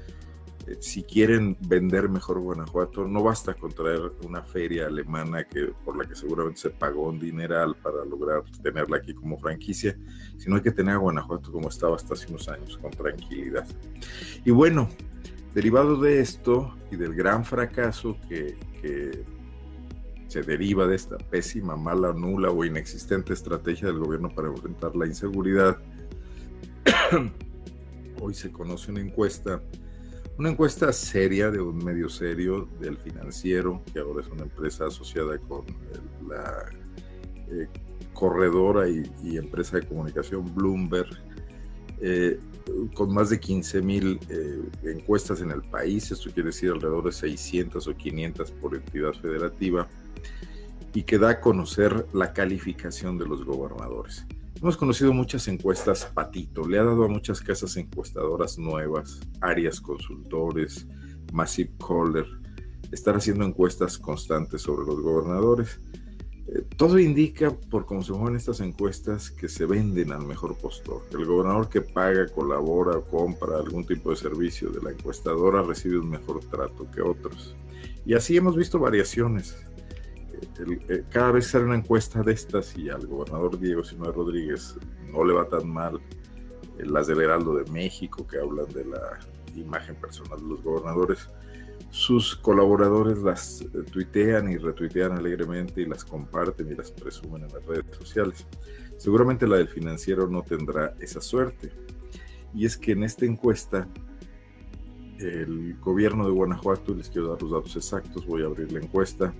Eh, 0.66 0.78
si 0.80 1.04
quieren 1.04 1.58
vender 1.68 2.08
mejor 2.08 2.40
Guanajuato, 2.40 3.06
no 3.06 3.22
basta 3.22 3.54
con 3.54 3.74
traer 3.74 4.14
una 4.26 4.44
feria 4.44 4.88
alemana 4.88 5.44
que, 5.44 5.74
por 5.84 5.98
la 5.98 6.08
que 6.08 6.16
seguramente 6.16 6.62
se 6.62 6.70
pagó 6.70 7.10
un 7.10 7.20
dineral 7.20 7.76
para 7.76 8.06
lograr 8.06 8.44
tenerla 8.62 8.96
aquí 8.96 9.14
como 9.14 9.38
franquicia, 9.38 9.98
sino 10.38 10.56
hay 10.56 10.62
que 10.62 10.72
tener 10.72 10.96
a 10.96 11.00
Guanajuato 11.00 11.52
como 11.52 11.68
estaba 11.68 11.98
hasta 11.98 12.14
hace 12.14 12.30
unos 12.30 12.48
años, 12.48 12.78
con 12.78 12.92
tranquilidad. 12.92 13.68
Y 14.46 14.52
bueno, 14.52 14.88
derivado 15.54 15.98
de 15.98 16.22
esto 16.22 16.74
y 16.90 16.96
del 16.96 17.14
gran 17.14 17.44
fracaso 17.44 18.18
que, 18.30 18.56
que 18.82 19.26
se 20.34 20.42
deriva 20.42 20.88
de 20.88 20.96
esta 20.96 21.16
pésima, 21.20 21.76
mala, 21.76 22.12
nula 22.12 22.50
o 22.50 22.66
inexistente 22.66 23.34
estrategia 23.34 23.88
del 23.90 24.00
gobierno 24.00 24.30
para 24.30 24.48
enfrentar 24.48 24.96
la 24.96 25.06
inseguridad, 25.06 25.78
hoy 28.20 28.34
se 28.34 28.52
conoce 28.52 28.90
una 28.90 29.02
encuesta 29.02 29.62
una 30.40 30.50
encuesta 30.50 30.92
seria 30.92 31.52
de 31.52 31.62
un 31.62 31.78
medio 31.78 32.10
serio 32.10 32.68
del 32.80 32.98
financiero, 32.98 33.84
que 33.94 34.00
ahora 34.00 34.22
es 34.22 34.28
una 34.30 34.42
empresa 34.42 34.88
asociada 34.88 35.38
con 35.38 35.64
la 36.28 36.66
eh, 37.50 37.68
corredora 38.14 38.90
y, 38.90 39.38
empresa 39.38 39.78
de 39.78 39.86
comunicación 39.86 40.52
Bloomberg, 40.56 41.16
eh, 42.02 42.40
con 42.96 43.14
más 43.14 43.30
de 43.30 43.40
15 43.40 43.82
mil 43.84 44.20
eh, 44.30 44.64
encuestas 44.86 45.42
en 45.42 45.52
el 45.52 45.62
país, 45.62 46.12
esto 46.12 46.32
quiere 46.34 46.50
decir 46.50 46.72
alrededor 46.72 47.04
de 47.04 47.12
600 47.12 47.88
o 47.88 47.96
500 47.96 48.52
por 48.54 48.74
entidad 48.74 49.14
federativa, 49.14 49.88
y 50.94 51.04
que 51.04 51.18
da 51.18 51.30
a 51.30 51.42
conocer 51.42 52.08
la 52.14 52.34
calificación 52.34 53.18
de 53.18 53.26
los 53.26 53.44
gobernadores. 53.44 54.26
Hemos 54.62 54.78
conocido 54.78 55.12
muchas 55.12 55.48
encuestas 55.48 56.06
Patito, 56.06 56.68
le 56.68 56.80
ha 56.80 56.84
dado 56.84 57.04
a 57.04 57.10
muchas 57.10 57.42
casas 57.42 57.76
encuestadoras 57.76 58.58
nuevas, 58.58 59.20
Arias 59.42 59.82
Consultores, 59.82 60.88
Massive 61.34 61.72
Caller, 61.86 62.26
estar 62.92 63.16
haciendo 63.16 63.44
encuestas 63.44 63.98
constantes 63.98 64.62
sobre 64.62 64.86
los 64.86 65.02
gobernadores. 65.02 65.82
Eh, 66.48 66.64
todo 66.78 67.00
indica, 67.00 67.52
por 67.52 67.86
cómo 67.86 68.04
se 68.04 68.14
mueven 68.14 68.36
estas 68.36 68.62
encuestas, 68.62 69.32
que 69.32 69.50
se 69.50 69.66
venden 69.66 70.12
al 70.12 70.26
mejor 70.26 70.56
postor. 70.58 71.02
El 71.12 71.26
gobernador 71.26 71.68
que 71.68 71.82
paga, 71.82 72.28
colabora, 72.28 73.02
compra 73.02 73.58
algún 73.58 73.86
tipo 73.86 74.12
de 74.12 74.16
servicio 74.16 74.70
de 74.70 74.82
la 74.82 74.92
encuestadora 74.92 75.64
recibe 75.64 76.00
un 76.00 76.10
mejor 76.10 76.40
trato 76.46 76.90
que 76.92 77.02
otros. 77.02 77.56
Y 78.06 78.14
así 78.14 78.38
hemos 78.38 78.56
visto 78.56 78.80
variaciones. 78.80 79.56
Eh, 80.90 81.04
cada 81.10 81.32
vez 81.32 81.48
sale 81.48 81.66
una 81.66 81.76
encuesta 81.76 82.22
de 82.22 82.34
estas 82.34 82.78
y 82.78 82.90
al 82.90 83.06
gobernador 83.08 83.60
Diego 83.60 83.84
Sinue 83.84 84.12
Rodríguez 84.12 84.76
no 85.12 85.24
le 85.24 85.34
va 85.34 85.48
tan 85.48 85.68
mal, 85.68 86.02
eh, 86.78 86.86
las 86.86 87.08
del 87.08 87.22
Heraldo 87.22 87.56
de 87.56 87.70
México 87.72 88.26
que 88.28 88.40
hablan 88.40 88.68
de 88.70 88.86
la 88.86 89.20
imagen 89.56 89.96
personal 89.96 90.40
de 90.40 90.48
los 90.48 90.64
gobernadores, 90.64 91.30
sus 91.90 92.36
colaboradores 92.36 93.20
las 93.20 93.62
eh, 93.62 93.68
tuitean 93.92 94.52
y 94.52 94.58
retuitean 94.58 95.12
alegremente 95.12 95.82
y 95.82 95.86
las 95.86 96.04
comparten 96.04 96.72
y 96.72 96.76
las 96.76 96.92
presumen 96.92 97.44
en 97.44 97.54
las 97.54 97.66
redes 97.66 97.86
sociales. 97.98 98.48
Seguramente 98.98 99.48
la 99.48 99.58
del 99.58 99.68
financiero 99.68 100.28
no 100.28 100.42
tendrá 100.42 100.96
esa 101.00 101.22
suerte. 101.22 101.72
Y 102.54 102.66
es 102.66 102.78
que 102.78 102.94
en 102.94 103.04
esta 103.04 103.26
encuesta 103.26 103.88
el 105.20 105.78
gobierno 105.80 106.26
de 106.26 106.32
Guanajuato, 106.32 106.94
les 106.94 107.10
quiero 107.10 107.30
dar 107.30 107.42
los 107.42 107.52
datos 107.52 107.76
exactos, 107.76 108.26
voy 108.26 108.44
a 108.44 108.46
abrir 108.46 108.72
la 108.72 108.80
encuesta, 108.80 109.34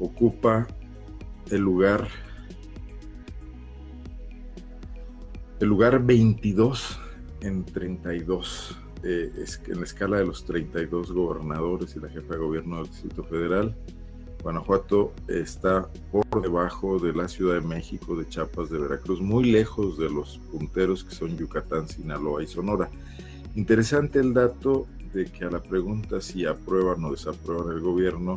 ocupa 0.00 0.66
el 1.50 1.60
lugar 1.60 2.08
el 5.60 5.68
lugar 5.68 6.04
22 6.04 6.98
en 7.42 7.64
32 7.64 8.78
eh, 9.02 9.32
es 9.38 9.62
en 9.68 9.78
la 9.78 9.84
escala 9.84 10.18
de 10.18 10.26
los 10.26 10.44
32 10.44 11.12
gobernadores 11.12 11.94
y 11.94 12.00
la 12.00 12.08
jefa 12.08 12.34
de 12.34 12.40
gobierno 12.40 12.76
del 12.76 12.86
Distrito 12.86 13.22
Federal 13.24 13.76
Guanajuato 14.42 15.12
está 15.28 15.88
por 16.10 16.42
debajo 16.42 16.98
de 16.98 17.12
la 17.12 17.28
Ciudad 17.28 17.60
de 17.60 17.66
México, 17.66 18.16
de 18.16 18.26
Chiapas, 18.26 18.70
de 18.70 18.78
Veracruz, 18.78 19.20
muy 19.20 19.44
lejos 19.44 19.98
de 19.98 20.08
los 20.08 20.38
punteros 20.50 21.04
que 21.04 21.14
son 21.14 21.36
Yucatán, 21.36 21.88
Sinaloa 21.88 22.42
y 22.42 22.46
Sonora. 22.46 22.88
Interesante 23.54 24.18
el 24.18 24.32
dato 24.32 24.86
de 25.12 25.26
que 25.26 25.44
a 25.44 25.50
la 25.50 25.62
pregunta 25.62 26.20
si 26.20 26.46
aprueban 26.46 27.04
o 27.04 27.10
desaprueban 27.10 27.74
el 27.74 27.80
gobierno, 27.80 28.36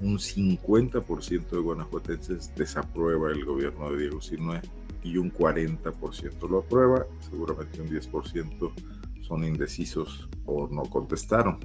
un 0.00 0.18
50% 0.18 1.50
de 1.50 1.58
guanajuatenses 1.58 2.54
desaprueba 2.54 3.30
el 3.30 3.44
gobierno 3.44 3.90
de 3.90 3.98
Diego 3.98 4.20
Sinue 4.20 4.60
y 5.02 5.16
un 5.16 5.32
40% 5.32 6.48
lo 6.48 6.58
aprueba, 6.58 7.06
seguramente 7.20 7.80
un 7.80 7.88
10% 7.88 8.72
son 9.20 9.44
indecisos 9.44 10.28
o 10.46 10.68
no 10.68 10.82
contestaron. 10.82 11.58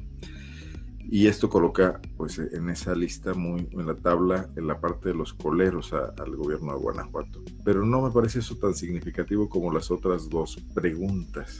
Y 1.08 1.28
esto 1.28 1.50
coloca 1.50 2.02
pues 2.18 2.40
en 2.40 2.70
esa 2.70 2.96
lista 2.96 3.34
muy 3.36 3.68
en 3.72 3.86
la 3.86 3.96
tabla 3.96 4.50
en 4.56 4.66
la 4.66 4.80
parte 4.80 5.10
de 5.10 5.16
los 5.16 5.34
coleros 5.34 5.94
al 5.94 6.36
gobierno 6.36 6.74
de 6.74 6.80
Guanajuato. 6.80 7.44
Pero 7.64 7.86
no 7.86 8.02
me 8.02 8.12
parece 8.12 8.40
eso 8.40 8.56
tan 8.56 8.74
significativo 8.74 9.48
como 9.48 9.72
las 9.72 9.92
otras 9.92 10.30
dos 10.30 10.58
preguntas. 10.74 11.60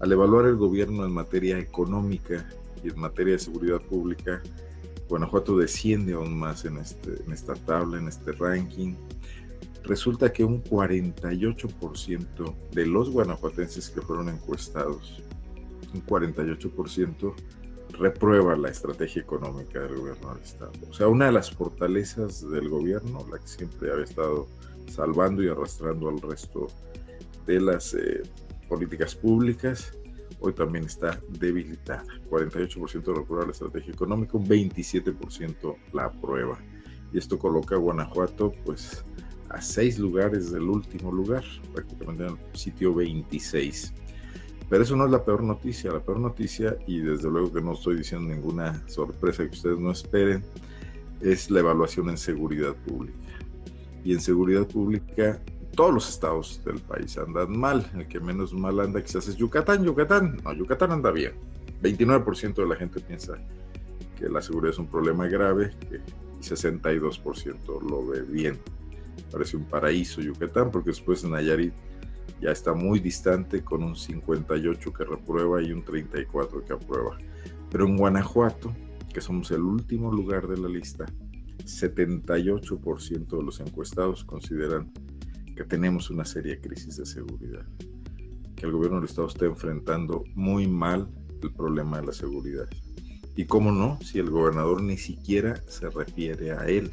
Al 0.00 0.12
evaluar 0.12 0.46
el 0.46 0.56
gobierno 0.56 1.04
en 1.04 1.12
materia 1.12 1.58
económica 1.58 2.48
y 2.82 2.88
en 2.88 2.98
materia 2.98 3.34
de 3.34 3.40
seguridad 3.40 3.82
pública, 3.82 4.42
Guanajuato 5.12 5.58
desciende 5.58 6.14
aún 6.14 6.38
más 6.38 6.64
en, 6.64 6.78
este, 6.78 7.22
en 7.22 7.32
esta 7.32 7.52
tabla, 7.52 7.98
en 7.98 8.08
este 8.08 8.32
ranking. 8.32 8.94
Resulta 9.84 10.32
que 10.32 10.42
un 10.42 10.64
48% 10.64 12.54
de 12.70 12.86
los 12.86 13.10
guanajuatenses 13.10 13.90
que 13.90 14.00
fueron 14.00 14.30
encuestados, 14.30 15.22
un 15.92 16.02
48% 16.06 17.34
reprueba 17.90 18.56
la 18.56 18.70
estrategia 18.70 19.20
económica 19.20 19.80
del 19.80 19.96
gobierno 19.96 20.32
del 20.32 20.42
Estado. 20.44 20.72
O 20.88 20.94
sea, 20.94 21.08
una 21.08 21.26
de 21.26 21.32
las 21.32 21.50
fortalezas 21.50 22.48
del 22.50 22.70
gobierno, 22.70 23.26
la 23.30 23.38
que 23.38 23.48
siempre 23.48 23.92
había 23.92 24.04
estado 24.04 24.46
salvando 24.88 25.42
y 25.42 25.48
arrastrando 25.48 26.08
al 26.08 26.22
resto 26.22 26.68
de 27.44 27.60
las 27.60 27.92
eh, 27.92 28.22
políticas 28.66 29.14
públicas, 29.14 29.92
hoy 30.42 30.52
también 30.52 30.84
está 30.84 31.20
debilitada. 31.28 32.04
48% 32.28 33.16
reprueba 33.16 33.46
la 33.46 33.52
estrategia 33.52 33.92
económica, 33.92 34.36
un 34.36 34.46
27% 34.46 35.76
la 35.92 36.04
aprueba. 36.06 36.58
Y 37.12 37.18
esto 37.18 37.38
coloca 37.38 37.76
a 37.76 37.78
Guanajuato 37.78 38.52
pues 38.64 39.04
a 39.48 39.60
seis 39.60 39.98
lugares 39.98 40.50
del 40.50 40.62
último 40.62 41.12
lugar, 41.12 41.44
prácticamente 41.72 42.24
en 42.24 42.30
el 42.30 42.38
sitio 42.56 42.94
26. 42.94 43.92
Pero 44.68 44.82
eso 44.82 44.96
no 44.96 45.04
es 45.04 45.10
la 45.10 45.24
peor 45.24 45.42
noticia. 45.42 45.92
La 45.92 46.00
peor 46.00 46.18
noticia, 46.18 46.76
y 46.86 47.00
desde 47.00 47.30
luego 47.30 47.52
que 47.52 47.60
no 47.60 47.72
estoy 47.72 47.96
diciendo 47.96 48.34
ninguna 48.34 48.82
sorpresa 48.88 49.44
que 49.44 49.50
ustedes 49.50 49.78
no 49.78 49.92
esperen, 49.92 50.42
es 51.20 51.50
la 51.50 51.60
evaluación 51.60 52.08
en 52.08 52.16
seguridad 52.16 52.74
pública. 52.74 53.18
Y 54.02 54.14
en 54.14 54.20
seguridad 54.20 54.66
pública 54.66 55.40
todos 55.74 55.92
los 55.92 56.08
estados 56.08 56.62
del 56.64 56.80
país 56.80 57.16
andan 57.18 57.58
mal. 57.58 57.90
El 57.94 58.06
que 58.06 58.20
menos 58.20 58.52
mal 58.52 58.80
anda 58.80 59.02
quizás 59.02 59.28
es 59.28 59.36
Yucatán. 59.36 59.84
Yucatán, 59.84 60.38
no, 60.44 60.52
Yucatán 60.52 60.92
anda 60.92 61.10
bien. 61.10 61.32
29% 61.82 62.54
de 62.54 62.66
la 62.66 62.76
gente 62.76 63.00
piensa 63.00 63.34
que 64.16 64.28
la 64.28 64.40
seguridad 64.40 64.72
es 64.72 64.78
un 64.78 64.86
problema 64.86 65.26
grave 65.26 65.70
y 65.90 66.42
62% 66.44 67.82
lo 67.88 68.06
ve 68.06 68.22
bien. 68.22 68.58
Parece 69.30 69.56
un 69.56 69.64
paraíso 69.64 70.20
Yucatán 70.20 70.70
porque 70.70 70.90
después 70.90 71.24
Nayarit 71.24 71.72
ya 72.40 72.50
está 72.50 72.74
muy 72.74 73.00
distante 73.00 73.62
con 73.62 73.82
un 73.82 73.96
58 73.96 74.92
que 74.92 75.04
reprueba 75.04 75.62
y 75.62 75.72
un 75.72 75.84
34 75.84 76.64
que 76.64 76.72
aprueba. 76.72 77.18
Pero 77.70 77.86
en 77.86 77.96
Guanajuato, 77.96 78.74
que 79.12 79.20
somos 79.20 79.50
el 79.50 79.62
último 79.62 80.12
lugar 80.12 80.46
de 80.46 80.58
la 80.58 80.68
lista, 80.68 81.06
78% 81.64 83.36
de 83.36 83.42
los 83.42 83.60
encuestados 83.60 84.24
consideran 84.24 84.92
que 85.54 85.64
tenemos 85.64 86.10
una 86.10 86.24
seria 86.24 86.60
crisis 86.60 86.96
de 86.96 87.06
seguridad, 87.06 87.66
que 88.56 88.66
el 88.66 88.72
gobierno 88.72 89.00
del 89.00 89.08
Estado 89.08 89.28
está 89.28 89.44
enfrentando 89.46 90.24
muy 90.34 90.66
mal 90.66 91.08
el 91.42 91.52
problema 91.52 92.00
de 92.00 92.06
la 92.06 92.12
seguridad. 92.12 92.68
Y 93.36 93.46
cómo 93.46 93.72
no, 93.72 93.98
si 94.02 94.18
el 94.18 94.30
gobernador 94.30 94.82
ni 94.82 94.96
siquiera 94.96 95.62
se 95.66 95.88
refiere 95.88 96.52
a 96.52 96.66
él. 96.66 96.90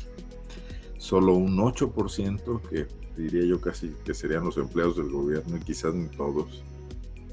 Solo 0.98 1.34
un 1.34 1.58
8%, 1.58 2.62
que 2.70 2.88
diría 3.18 3.46
yo 3.46 3.60
casi 3.60 3.90
que 4.06 4.14
serían 4.14 4.46
los 4.46 4.58
empleados 4.58 4.98
del 4.98 5.10
gobierno 5.10 5.58
y 5.58 5.60
quizás 5.60 5.94
ni 5.94 6.08
todos, 6.08 6.64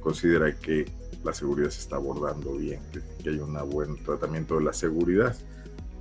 considera 0.00 0.54
que 0.54 0.86
la 1.24 1.32
seguridad 1.32 1.70
se 1.70 1.80
está 1.80 1.96
abordando 1.96 2.56
bien, 2.56 2.80
que, 2.92 3.00
que 3.22 3.30
hay 3.30 3.38
un 3.38 3.56
buen 3.70 3.96
tratamiento 4.04 4.56
de 4.56 4.64
la 4.64 4.72
seguridad, 4.72 5.36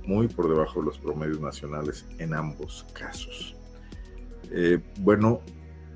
muy 0.04 0.28
por 0.28 0.48
debajo 0.48 0.80
de 0.80 0.86
los 0.86 0.98
promedios 0.98 1.40
nacionales 1.40 2.04
en 2.18 2.34
ambos 2.34 2.86
casos. 2.92 3.55
Eh, 4.52 4.78
bueno, 5.00 5.40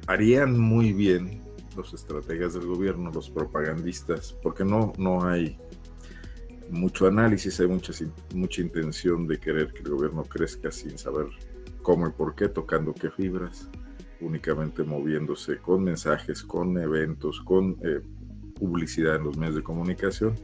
harían 0.06 0.58
muy 0.58 0.92
bien 0.92 1.42
los 1.76 1.94
estrategas 1.94 2.54
del 2.54 2.66
gobierno, 2.66 3.10
los 3.12 3.30
propagandistas, 3.30 4.36
porque 4.42 4.64
no, 4.64 4.92
no 4.98 5.24
hay 5.24 5.58
mucho 6.70 7.06
análisis, 7.06 7.60
hay 7.60 7.68
mucha, 7.68 7.92
mucha 8.34 8.60
intención 8.60 9.26
de 9.26 9.38
querer 9.38 9.72
que 9.72 9.82
el 9.82 9.90
gobierno 9.90 10.24
crezca 10.24 10.70
sin 10.70 10.98
saber 10.98 11.26
cómo 11.82 12.08
y 12.08 12.12
por 12.12 12.34
qué, 12.34 12.48
tocando 12.48 12.94
qué 12.94 13.10
fibras, 13.10 13.68
únicamente 14.20 14.82
moviéndose 14.82 15.58
con 15.58 15.84
mensajes, 15.84 16.42
con 16.42 16.78
eventos, 16.78 17.40
con 17.40 17.76
eh, 17.82 18.00
publicidad 18.54 19.16
en 19.16 19.24
los 19.24 19.36
medios 19.36 19.56
de 19.56 19.62
comunicación, 19.62 20.34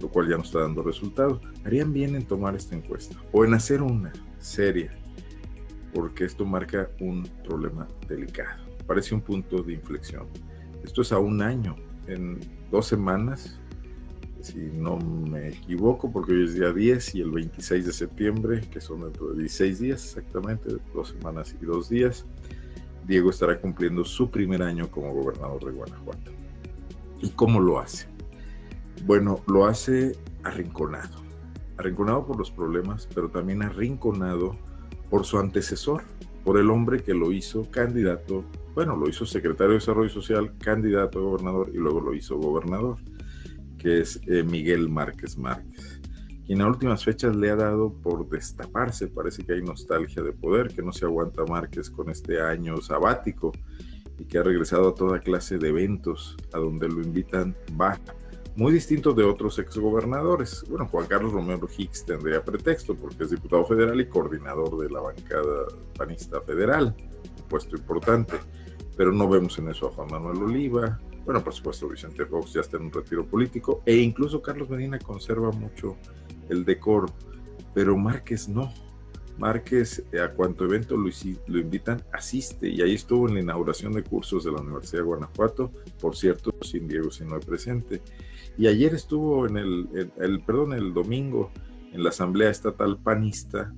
lo 0.00 0.08
cual 0.08 0.28
ya 0.28 0.36
no 0.36 0.42
está 0.42 0.60
dando 0.60 0.82
resultados. 0.82 1.40
Harían 1.64 1.92
bien 1.92 2.14
en 2.14 2.26
tomar 2.26 2.54
esta 2.54 2.76
encuesta 2.76 3.16
o 3.32 3.44
en 3.44 3.54
hacer 3.54 3.82
una 3.82 4.12
seria, 4.38 4.94
porque 5.94 6.24
esto 6.24 6.44
marca 6.44 6.90
un 7.00 7.24
problema 7.44 7.88
delicado. 8.08 8.62
Parece 8.86 9.14
un 9.14 9.20
punto 9.20 9.62
de 9.62 9.74
inflexión. 9.74 10.26
Esto 10.82 11.02
es 11.02 11.12
a 11.12 11.18
un 11.18 11.42
año. 11.42 11.76
En 12.06 12.40
dos 12.70 12.86
semanas 12.86 13.60
si 14.42 14.58
no 14.58 14.98
me 14.98 15.48
equivoco, 15.48 16.10
porque 16.10 16.32
hoy 16.32 16.44
es 16.44 16.54
día 16.54 16.72
10 16.72 17.14
y 17.14 17.20
el 17.20 17.30
26 17.30 17.86
de 17.86 17.92
septiembre, 17.92 18.60
que 18.70 18.80
son 18.80 19.02
dentro 19.02 19.28
de 19.28 19.40
16 19.40 19.78
días 19.78 20.04
exactamente, 20.04 20.76
dos 20.92 21.10
semanas 21.10 21.54
y 21.60 21.64
dos 21.64 21.88
días, 21.88 22.26
Diego 23.06 23.30
estará 23.30 23.60
cumpliendo 23.60 24.04
su 24.04 24.30
primer 24.30 24.62
año 24.62 24.90
como 24.90 25.12
gobernador 25.12 25.64
de 25.64 25.72
Guanajuato. 25.72 26.32
¿Y 27.20 27.30
cómo 27.30 27.60
lo 27.60 27.78
hace? 27.78 28.08
Bueno, 29.04 29.40
lo 29.46 29.66
hace 29.66 30.16
arrinconado, 30.44 31.22
arrinconado 31.78 32.26
por 32.26 32.38
los 32.38 32.50
problemas, 32.50 33.08
pero 33.14 33.30
también 33.30 33.62
arrinconado 33.62 34.56
por 35.12 35.26
su 35.26 35.38
antecesor, 35.38 36.04
por 36.42 36.58
el 36.58 36.70
hombre 36.70 37.02
que 37.02 37.12
lo 37.12 37.32
hizo 37.32 37.70
candidato, 37.70 38.46
bueno, 38.74 38.96
lo 38.96 39.10
hizo 39.10 39.26
secretario 39.26 39.72
de 39.72 39.74
Desarrollo 39.74 40.08
Social, 40.08 40.54
candidato 40.56 41.18
a 41.18 41.22
gobernador 41.22 41.70
y 41.70 41.76
luego 41.76 42.00
lo 42.00 42.14
hizo 42.14 42.38
gobernador 42.38 42.96
que 43.76 44.00
es 44.00 44.18
eh, 44.26 44.42
Miguel 44.42 44.88
Márquez 44.88 45.36
Márquez, 45.36 46.00
quien 46.46 46.62
a 46.62 46.66
últimas 46.66 47.04
fechas 47.04 47.36
le 47.36 47.50
ha 47.50 47.56
dado 47.56 47.92
por 47.92 48.26
destaparse, 48.26 49.06
parece 49.08 49.44
que 49.44 49.52
hay 49.52 49.60
nostalgia 49.60 50.22
de 50.22 50.32
poder, 50.32 50.68
que 50.68 50.80
no 50.80 50.92
se 50.92 51.04
aguanta 51.04 51.44
Márquez 51.44 51.90
con 51.90 52.08
este 52.08 52.40
año 52.40 52.80
sabático 52.80 53.52
y 54.18 54.24
que 54.24 54.38
ha 54.38 54.42
regresado 54.42 54.88
a 54.88 54.94
toda 54.94 55.20
clase 55.20 55.58
de 55.58 55.68
eventos 55.68 56.38
a 56.54 56.58
donde 56.58 56.88
lo 56.88 57.02
invitan, 57.02 57.54
va, 57.78 57.98
muy 58.56 58.72
distinto 58.72 59.12
de 59.12 59.24
otros 59.24 59.58
exgobernadores. 59.58 60.64
Bueno, 60.68 60.86
Juan 60.86 61.06
Carlos 61.06 61.32
Romero 61.32 61.68
Hicks 61.76 62.04
tendría 62.04 62.44
pretexto 62.44 62.94
porque 62.94 63.24
es 63.24 63.30
diputado 63.30 63.64
federal 63.64 64.00
y 64.00 64.06
coordinador 64.06 64.78
de 64.78 64.90
la 64.90 65.00
bancada 65.00 65.66
panista 65.96 66.40
federal, 66.42 66.94
un 66.98 67.48
puesto 67.48 67.76
importante, 67.76 68.34
pero 68.96 69.12
no 69.12 69.28
vemos 69.28 69.58
en 69.58 69.68
eso 69.68 69.88
a 69.88 69.92
Juan 69.92 70.08
Manuel 70.10 70.42
Oliva, 70.42 71.00
bueno, 71.24 71.42
por 71.42 71.54
supuesto, 71.54 71.88
Vicente 71.88 72.26
Fox 72.26 72.52
ya 72.52 72.62
está 72.62 72.76
en 72.78 72.84
un 72.84 72.92
retiro 72.92 73.24
político 73.24 73.82
e 73.86 73.96
incluso 73.96 74.42
Carlos 74.42 74.68
Medina 74.68 74.98
conserva 74.98 75.52
mucho 75.52 75.96
el 76.48 76.64
decoro, 76.64 77.06
pero 77.74 77.96
Márquez 77.96 78.48
no. 78.48 78.72
Márquez, 79.38 80.04
eh, 80.12 80.20
a 80.20 80.32
cuanto 80.32 80.64
evento 80.64 80.96
lo, 80.96 81.10
lo, 81.46 81.58
invitan, 81.58 82.02
asiste 82.12 82.68
y 82.68 82.80
ahí 82.82 82.94
estuvo 82.94 83.28
en 83.28 83.34
la 83.34 83.40
inauguración 83.40 83.92
de 83.92 84.02
cursos 84.02 84.44
de 84.44 84.52
la 84.52 84.60
Universidad 84.60 85.00
de 85.00 85.06
Guanajuato, 85.06 85.72
por 86.00 86.16
cierto, 86.16 86.54
sin 86.62 86.86
Diego 86.86 87.10
Sinoe 87.10 87.40
presente. 87.40 88.02
Y 88.58 88.66
ayer 88.66 88.94
estuvo 88.94 89.46
en 89.46 89.56
el, 89.56 90.10
el, 90.18 90.40
perdón, 90.42 90.74
el 90.74 90.92
domingo 90.92 91.50
en 91.92 92.02
la 92.02 92.10
Asamblea 92.10 92.50
Estatal 92.50 92.98
Panista, 92.98 93.72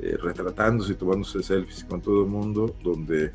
eh, 0.00 0.16
retratándose 0.20 0.92
y 0.92 0.96
tomándose 0.96 1.42
selfies 1.42 1.84
con 1.84 2.00
todo 2.02 2.22
el 2.24 2.28
mundo, 2.28 2.74
donde 2.82 3.32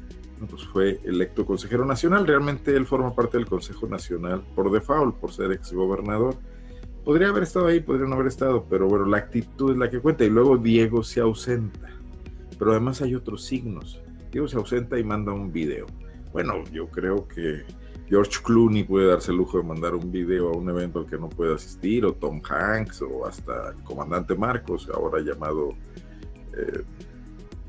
pues 0.49 0.63
fue 0.65 0.99
electo 1.03 1.45
consejero 1.45 1.85
nacional. 1.85 2.27
Realmente 2.27 2.75
él 2.75 2.85
forma 2.85 3.13
parte 3.15 3.37
del 3.37 3.47
Consejo 3.47 3.87
Nacional 3.87 4.43
por 4.55 4.71
default, 4.71 5.15
por 5.15 5.31
ser 5.31 5.51
ex 5.51 5.71
gobernador. 5.73 6.35
Podría 7.03 7.29
haber 7.29 7.43
estado 7.43 7.67
ahí, 7.67 7.79
podría 7.79 8.08
no 8.08 8.15
haber 8.15 8.27
estado, 8.27 8.65
pero 8.70 8.88
bueno, 8.88 9.05
la 9.05 9.17
actitud 9.17 9.72
es 9.72 9.77
la 9.77 9.89
que 9.89 10.00
cuenta. 10.00 10.24
Y 10.24 10.29
luego 10.29 10.58
Diego 10.58 11.03
se 11.03 11.20
ausenta. 11.20 11.89
Pero 12.60 12.72
además 12.72 13.01
hay 13.01 13.15
otros 13.15 13.43
signos. 13.43 14.00
Diego 14.31 14.48
se 14.48 14.58
ausenta 14.58 15.00
y 15.00 15.03
manda 15.03 15.34
un 15.34 15.51
video. 15.51 15.88
Bueno, 16.31 16.63
yo 16.72 16.88
creo 16.88 17.27
que 17.27 17.63
George 18.08 18.39
Clooney 18.43 18.84
puede 18.84 19.08
darse 19.08 19.31
el 19.31 19.38
lujo 19.38 19.58
de 19.58 19.63
mandar 19.63 19.96
un 19.96 20.12
video 20.12 20.50
a 20.50 20.58
un 20.58 20.70
evento 20.70 21.00
al 21.00 21.08
que 21.08 21.17
no 21.17 21.27
puede 21.27 21.55
asistir, 21.55 22.06
o 22.06 22.13
Tom 22.13 22.41
Hanks, 22.47 23.02
o 23.02 23.25
hasta 23.25 23.71
el 23.71 23.84
comandante 23.84 24.36
Marcos, 24.36 24.89
ahora 24.93 25.21
llamado 25.21 25.69
eh, 26.56 26.84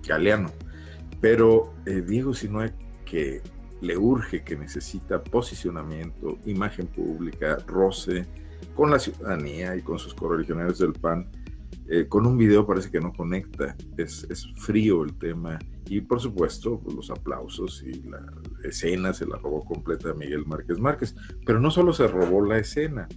Galeano. 0.06 0.50
Pero 1.20 1.72
eh, 1.86 2.02
Diego 2.06 2.34
Sinoe, 2.34 2.72
que 3.06 3.40
le 3.80 3.96
urge, 3.96 4.44
que 4.44 4.56
necesita 4.56 5.22
posicionamiento, 5.24 6.38
imagen 6.44 6.86
pública, 6.86 7.58
roce 7.66 8.26
con 8.74 8.90
la 8.90 8.98
ciudadanía 8.98 9.76
y 9.76 9.82
con 9.82 9.98
sus 9.98 10.14
correligionarios 10.14 10.78
del 10.78 10.92
PAN, 10.92 11.30
eh, 11.88 12.06
con 12.08 12.26
un 12.26 12.38
video 12.38 12.66
parece 12.66 12.90
que 12.90 13.00
no 13.00 13.12
conecta, 13.12 13.76
es, 13.96 14.26
es 14.30 14.46
frío 14.56 15.04
el 15.04 15.14
tema. 15.18 15.58
Y 15.86 16.00
por 16.00 16.20
supuesto 16.20 16.80
pues, 16.80 16.94
los 16.94 17.10
aplausos 17.10 17.82
y 17.82 18.02
la 18.02 18.24
escena 18.64 19.12
se 19.12 19.26
la 19.26 19.36
robó 19.36 19.64
completa 19.64 20.14
Miguel 20.14 20.46
Márquez 20.46 20.78
Márquez, 20.78 21.14
pero 21.44 21.60
no 21.60 21.70
solo 21.70 21.92
se 21.92 22.06
robó 22.06 22.44
la 22.44 22.58
escena, 22.58 23.08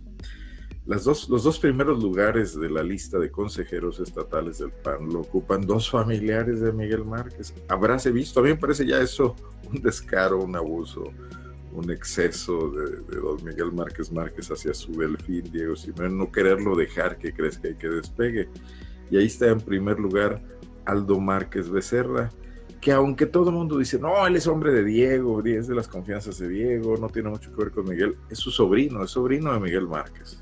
dos, 0.86 1.30
los 1.30 1.44
dos 1.44 1.60
primeros 1.60 2.02
lugares 2.02 2.60
de 2.60 2.70
la 2.70 2.84
lista 2.84 3.18
de 3.18 3.32
consejeros 3.32 4.00
estatales 4.00 4.60
del 4.60 4.72
PAN 4.72 5.10
lo 5.12 5.22
ocupan 5.22 5.62
dos 5.62 5.90
familiares 5.90 6.62
de 6.62 6.72
Miguel 6.72 7.06
Márquez. 7.06 7.54
Habráse 7.68 8.12
visto, 8.12 8.40
a 8.40 8.44
mí 8.44 8.50
me 8.50 8.58
parece 8.58 8.86
ya 8.86 9.02
eso 9.02 9.36
un 9.72 9.82
descaro, 9.82 10.44
un 10.44 10.56
abuso, 10.56 11.12
un 11.76 11.92
exceso 11.92 12.72
de, 12.72 13.18
don 13.18 13.44
Miguel 13.44 13.72
Márquez 13.72 14.12
Márquez 14.12 14.50
hacia 14.52 14.74
su 14.74 14.94
delfín, 14.94 15.44
Diego 15.52 15.76
sino 15.76 16.08
no 16.10 16.32
quererlo 16.32 16.76
dejar 16.76 17.18
que 17.18 17.34
crezca 17.34 17.70
y 17.70 17.76
que 17.76 17.90
despegue. 17.90 18.50
Y 19.12 19.18
ahí 19.18 19.26
está 19.26 19.48
en 19.50 19.60
primer 19.60 20.00
lugar 20.00 20.42
Aldo 20.86 21.20
Márquez 21.20 21.70
Becerra, 21.70 22.30
que 22.82 22.92
aunque 22.92 23.26
todo 23.26 23.50
el 23.50 23.56
mundo 23.56 23.78
dice, 23.78 24.00
no, 24.00 24.26
él 24.26 24.36
es 24.36 24.48
hombre 24.48 24.72
de 24.72 24.84
Diego, 24.84 25.44
es 25.44 25.68
de 25.68 25.76
las 25.76 25.88
confianzas 25.88 26.38
de 26.40 26.48
Diego, 26.48 26.98
no 26.98 27.10
tiene 27.10 27.30
mucho 27.30 27.52
que 27.52 27.64
ver 27.64 27.72
con 27.72 27.86
Miguel, 27.86 28.16
es 28.30 28.38
su 28.38 28.52
sobrino, 28.52 29.04
es 29.04 29.12
sobrino 29.12 29.54
de 29.54 29.60
Miguel 29.60 29.88
Márquez. 29.88 30.42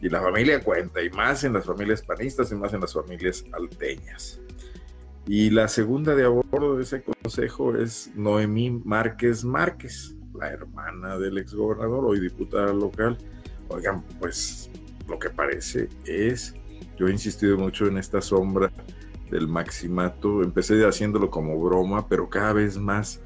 Y 0.00 0.08
la 0.08 0.20
familia 0.20 0.60
cuenta, 0.62 1.02
y 1.02 1.10
más 1.10 1.44
en 1.44 1.54
las 1.54 1.64
familias 1.64 2.02
panistas 2.02 2.52
y 2.52 2.54
más 2.54 2.72
en 2.74 2.80
las 2.80 2.92
familias 2.92 3.44
alteñas. 3.52 4.40
Y 5.26 5.50
la 5.50 5.66
segunda 5.66 6.14
de 6.14 6.24
a 6.24 6.28
bordo 6.28 6.76
de 6.76 6.84
ese 6.84 7.02
consejo 7.02 7.74
es 7.76 8.12
Noemí 8.14 8.70
Márquez 8.84 9.44
Márquez, 9.44 10.14
la 10.38 10.50
hermana 10.50 11.18
del 11.18 11.38
exgobernador, 11.38 12.04
hoy 12.04 12.20
diputada 12.20 12.72
local. 12.72 13.16
Oigan, 13.68 14.02
pues 14.18 14.70
lo 15.08 15.18
que 15.18 15.30
parece 15.30 15.88
es, 16.04 16.54
yo 16.98 17.08
he 17.08 17.12
insistido 17.12 17.56
mucho 17.56 17.86
en 17.86 17.98
esta 17.98 18.20
sombra 18.20 18.72
del 19.30 19.48
maximato, 19.48 20.42
empecé 20.42 20.84
haciéndolo 20.86 21.30
como 21.30 21.60
broma, 21.60 22.08
pero 22.08 22.28
cada 22.28 22.52
vez 22.52 22.78
más 22.78 23.20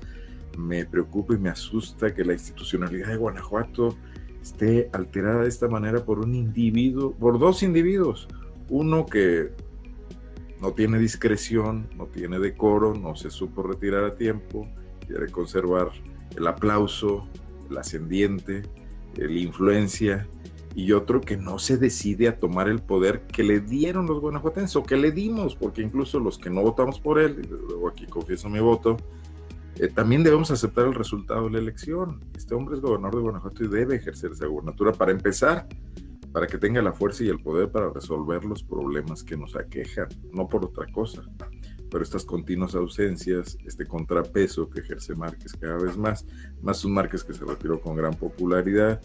me 0.57 0.87
preocupa 0.87 1.35
y 1.35 1.39
me 1.39 1.51
asusta 1.51 2.15
que 2.15 2.25
la 2.25 2.33
institucionalidad 2.33 3.09
de 3.09 3.17
Guanajuato 3.17 3.97
esté 4.43 4.89
alterada 4.93 5.43
de 5.43 5.49
esta 5.49 5.69
manera 5.69 6.05
por 6.05 6.19
un 6.19 6.35
individuo, 6.35 7.13
por 7.13 7.39
dos 7.39 7.63
individuos. 7.63 8.29
Uno 8.69 9.07
que 9.07 9.51
no 10.61 10.73
tiene 10.73 10.99
discreción, 10.99 11.89
no 11.97 12.07
tiene 12.07 12.39
decoro, 12.39 12.95
no 12.95 13.17
se 13.17 13.31
supo 13.31 13.63
retirar 13.63 14.05
a 14.05 14.15
tiempo, 14.15 14.69
quiere 15.07 15.29
conservar 15.31 15.91
el 16.37 16.47
aplauso, 16.47 17.27
el 17.71 17.79
ascendiente, 17.79 18.63
la 19.17 19.31
influencia, 19.31 20.27
y 20.75 20.93
otro 20.93 21.21
que 21.21 21.37
no 21.37 21.59
se 21.59 21.77
decide 21.77 22.29
a 22.29 22.39
tomar 22.39 22.69
el 22.69 22.81
poder 22.81 23.23
que 23.27 23.43
le 23.43 23.61
dieron 23.61 24.07
los 24.07 24.21
guanajuatenses 24.21 24.77
o 24.77 24.83
que 24.83 24.97
le 24.97 25.11
dimos, 25.11 25.57
porque 25.57 25.83
incluso 25.83 26.21
los 26.21 26.39
que 26.39 26.51
no 26.51 26.63
votamos 26.63 27.01
por 27.01 27.19
él, 27.19 27.47
luego 27.69 27.89
aquí 27.89 28.07
confieso 28.07 28.49
mi 28.49 28.61
voto, 28.61 28.97
eh, 29.77 29.89
también 29.89 30.23
debemos 30.23 30.51
aceptar 30.51 30.87
el 30.87 30.95
resultado 30.95 31.45
de 31.47 31.53
la 31.53 31.59
elección. 31.59 32.21
Este 32.37 32.55
hombre 32.55 32.77
es 32.77 32.81
gobernador 32.81 33.17
de 33.17 33.23
Guanajuato 33.23 33.65
y 33.65 33.69
debe 33.69 33.97
ejercer 33.97 34.33
esa 34.33 34.47
gobernatura 34.47 34.93
para 34.93 35.11
empezar, 35.11 35.67
para 36.33 36.47
que 36.47 36.59
tenga 36.59 36.81
la 36.83 36.93
fuerza 36.93 37.25
y 37.25 37.29
el 37.29 37.41
poder 37.41 37.71
para 37.71 37.91
resolver 37.91 38.45
los 38.45 38.63
problemas 38.63 39.25
que 39.25 39.37
nos 39.37 39.57
aquejan, 39.57 40.09
no 40.33 40.47
por 40.47 40.65
otra 40.65 40.87
cosa. 40.93 41.23
Pero 41.91 42.05
estas 42.05 42.25
continuas 42.25 42.75
ausencias, 42.75 43.59
este 43.67 43.87
contrapeso 43.87 44.71
que 44.71 44.81
ejerce 44.81 45.15
Márquez 45.15 45.53
cada 45.61 45.77
vez 45.77 45.97
más, 45.97 46.25
más 46.63 46.85
un 46.85 46.95
Márquez 46.95 47.25
que 47.25 47.35
se 47.35 47.45
retiró 47.45 47.81
con 47.81 47.97
gran 47.97 48.15
popularidad, 48.15 49.01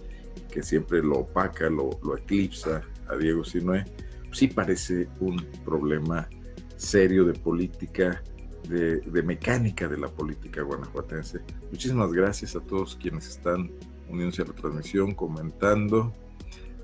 que 0.52 0.62
siempre 0.62 1.02
lo 1.02 1.19
opaca, 1.19 1.69
lo, 1.69 2.00
lo 2.04 2.17
eclipsa 2.17 2.84
a 3.08 3.15
Diego 3.15 3.43
Sinue, 3.43 3.86
sí 4.32 4.48
parece 4.48 5.08
un 5.19 5.38
problema 5.63 6.30
serio 6.76 7.24
de 7.26 7.34
política 7.34 8.21
de, 8.67 9.24
mecánica 9.24 9.88
de 9.88 9.98
la 9.98 10.08
política 10.08 10.62
guanajuatense. 10.62 11.39
Muchísimas 11.71 12.12
gracias 12.12 12.56
a 12.56 12.60
todos 12.62 12.95
quienes 12.95 13.28
están 13.28 13.71
uniéndose 14.10 14.41
a 14.41 14.45
la 14.45 14.54
transmisión, 14.54 15.13
comentando. 15.13 16.13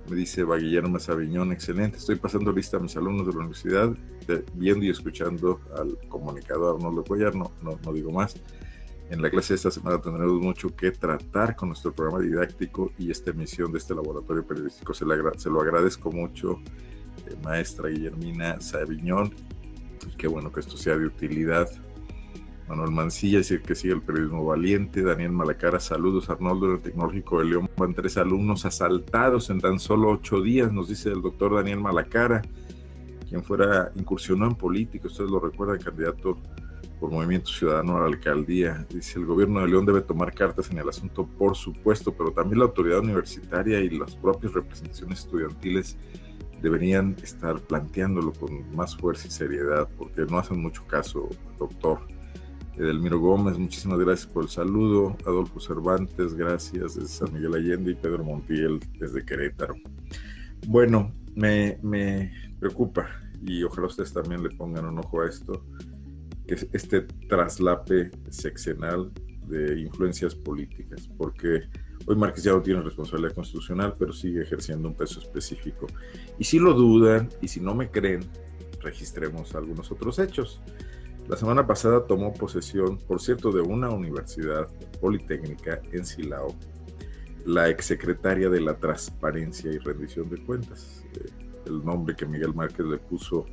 Me 0.09 0.15
dice 0.15 0.43
Guillermo 0.43 0.99
Sabiñón, 0.99 1.51
excelente. 1.51 1.97
Estoy 1.97 2.15
pasando 2.15 2.51
lista 2.51 2.77
a 2.77 2.79
mis 2.79 2.95
alumnos 2.97 3.27
de 3.27 3.33
la 3.33 3.39
universidad, 3.39 3.93
viendo 4.55 4.85
y 4.85 4.89
escuchando 4.89 5.61
al 5.77 5.97
comunicador 6.09 6.75
Arnoldo 6.75 7.03
Cuellar, 7.03 7.35
no, 7.35 7.51
no, 7.61 7.79
no 7.83 7.93
digo 7.93 8.11
más. 8.11 8.35
En 9.09 9.21
la 9.21 9.29
clase 9.29 9.53
de 9.53 9.57
esta 9.57 9.71
semana 9.71 10.01
tendremos 10.01 10.39
mucho 10.41 10.75
que 10.75 10.91
tratar 10.91 11.55
con 11.55 11.69
nuestro 11.69 11.93
programa 11.93 12.23
didáctico 12.23 12.91
y 12.97 13.11
esta 13.11 13.31
emisión 13.31 13.71
de 13.71 13.77
este 13.77 13.93
laboratorio 13.93 14.45
periodístico. 14.45 14.93
Se, 14.93 15.05
lo 15.05 15.61
agradezco 15.61 16.11
mucho, 16.11 16.59
eh, 17.27 17.35
maestra 17.43 17.89
Guillermina 17.89 18.59
Sabiñón 18.61 19.33
qué 20.17 20.27
bueno 20.27 20.51
que 20.51 20.59
esto 20.59 20.77
sea 20.77 20.97
de 20.97 21.05
utilidad. 21.05 21.69
Manuel 22.71 22.91
Mancilla 22.91 23.39
dice 23.39 23.61
que 23.61 23.75
sigue 23.75 23.95
el 23.95 24.01
periodismo 24.01 24.45
valiente. 24.45 25.01
Daniel 25.01 25.33
Malacara, 25.33 25.77
saludos. 25.81 26.29
Arnoldo, 26.29 26.67
en 26.67 26.75
el 26.75 26.81
Tecnológico 26.81 27.39
de 27.39 27.45
León 27.45 27.69
van 27.75 27.93
tres 27.93 28.15
alumnos 28.15 28.65
asaltados 28.65 29.49
en 29.49 29.59
tan 29.59 29.77
solo 29.77 30.09
ocho 30.09 30.41
días, 30.41 30.71
nos 30.71 30.87
dice 30.87 31.09
el 31.09 31.21
doctor 31.21 31.53
Daniel 31.53 31.81
Malacara, 31.81 32.41
quien 33.27 33.43
fuera, 33.43 33.91
incursionó 33.97 34.47
en 34.47 34.55
política, 34.55 35.07
ustedes 35.07 35.29
lo 35.29 35.41
recuerdan, 35.41 35.79
candidato 35.79 36.37
por 36.97 37.11
Movimiento 37.11 37.51
Ciudadano 37.51 37.97
a 37.97 38.01
la 38.01 38.05
alcaldía. 38.05 38.85
Dice, 38.89 39.19
el 39.19 39.25
gobierno 39.25 39.59
de 39.59 39.67
León 39.67 39.85
debe 39.85 39.99
tomar 39.99 40.33
cartas 40.33 40.71
en 40.71 40.77
el 40.77 40.87
asunto, 40.87 41.27
por 41.27 41.57
supuesto, 41.57 42.13
pero 42.13 42.31
también 42.31 42.59
la 42.59 42.65
autoridad 42.65 42.99
universitaria 42.99 43.81
y 43.81 43.89
las 43.89 44.15
propias 44.15 44.53
representaciones 44.53 45.19
estudiantiles 45.19 45.97
deberían 46.61 47.17
estar 47.21 47.59
planteándolo 47.59 48.31
con 48.31 48.73
más 48.73 48.95
fuerza 48.95 49.27
y 49.27 49.31
seriedad, 49.31 49.89
porque 49.97 50.21
no 50.21 50.37
hacen 50.37 50.61
mucho 50.61 50.85
caso, 50.87 51.27
doctor. 51.59 51.99
Edelmiro 52.77 53.19
Gómez, 53.19 53.57
muchísimas 53.57 53.99
gracias 53.99 54.31
por 54.31 54.43
el 54.43 54.49
saludo. 54.49 55.15
Adolfo 55.25 55.59
Cervantes, 55.59 56.33
gracias 56.33 56.95
desde 56.95 57.07
San 57.07 57.33
Miguel 57.33 57.55
Allende 57.55 57.91
y 57.91 57.95
Pedro 57.95 58.23
Montiel 58.23 58.79
desde 58.99 59.25
Querétaro. 59.25 59.75
Bueno, 60.67 61.13
me, 61.35 61.77
me 61.81 62.31
preocupa 62.59 63.07
y 63.45 63.63
ojalá 63.63 63.87
ustedes 63.87 64.13
también 64.13 64.43
le 64.43 64.51
pongan 64.51 64.85
un 64.85 64.99
ojo 64.99 65.21
a 65.21 65.27
esto, 65.27 65.65
que 66.47 66.55
es 66.55 66.67
este 66.73 67.01
traslape 67.27 68.11
sexenal 68.29 69.11
de 69.47 69.81
influencias 69.81 70.35
políticas, 70.35 71.09
porque 71.17 71.63
Hoy 72.07 72.15
Márquez 72.15 72.43
ya 72.43 72.53
no 72.53 72.61
tiene 72.61 72.81
responsabilidad 72.81 73.33
constitucional, 73.33 73.95
pero 73.97 74.11
sigue 74.11 74.41
ejerciendo 74.41 74.87
un 74.87 74.95
peso 74.95 75.19
específico. 75.19 75.87
Y 76.39 76.43
si 76.43 76.57
lo 76.57 76.73
dudan 76.73 77.29
y 77.41 77.47
si 77.47 77.59
no 77.59 77.75
me 77.75 77.91
creen, 77.91 78.21
registremos 78.81 79.53
algunos 79.55 79.91
otros 79.91 80.17
hechos. 80.19 80.61
La 81.31 81.37
semana 81.37 81.65
pasada 81.65 82.05
tomó 82.05 82.33
posesión, 82.33 82.97
por 82.97 83.21
cierto, 83.21 83.53
de 83.53 83.61
una 83.61 83.89
universidad 83.89 84.67
politécnica 84.99 85.81
en 85.93 86.05
Silao, 86.05 86.53
la 87.45 87.69
exsecretaria 87.69 88.49
de 88.49 88.59
la 88.59 88.75
Transparencia 88.75 89.71
y 89.71 89.77
Rendición 89.77 90.29
de 90.29 90.43
Cuentas, 90.43 91.05
eh, 91.13 91.29
el 91.67 91.85
nombre 91.85 92.17
que 92.17 92.25
Miguel 92.25 92.53
Márquez 92.53 92.85
le 92.85 92.97
puso 92.97 93.45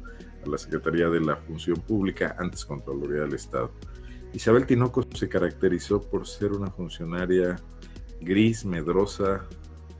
a 0.44 0.48
la 0.48 0.58
Secretaría 0.58 1.08
de 1.08 1.20
la 1.20 1.36
Función 1.36 1.76
Pública, 1.76 2.34
antes 2.40 2.64
Contraloría 2.64 3.20
del 3.20 3.34
Estado. 3.34 3.70
Isabel 4.32 4.66
Tinoco 4.66 5.06
se 5.14 5.28
caracterizó 5.28 6.02
por 6.02 6.26
ser 6.26 6.54
una 6.54 6.72
funcionaria 6.72 7.62
gris, 8.20 8.64
medrosa, 8.64 9.46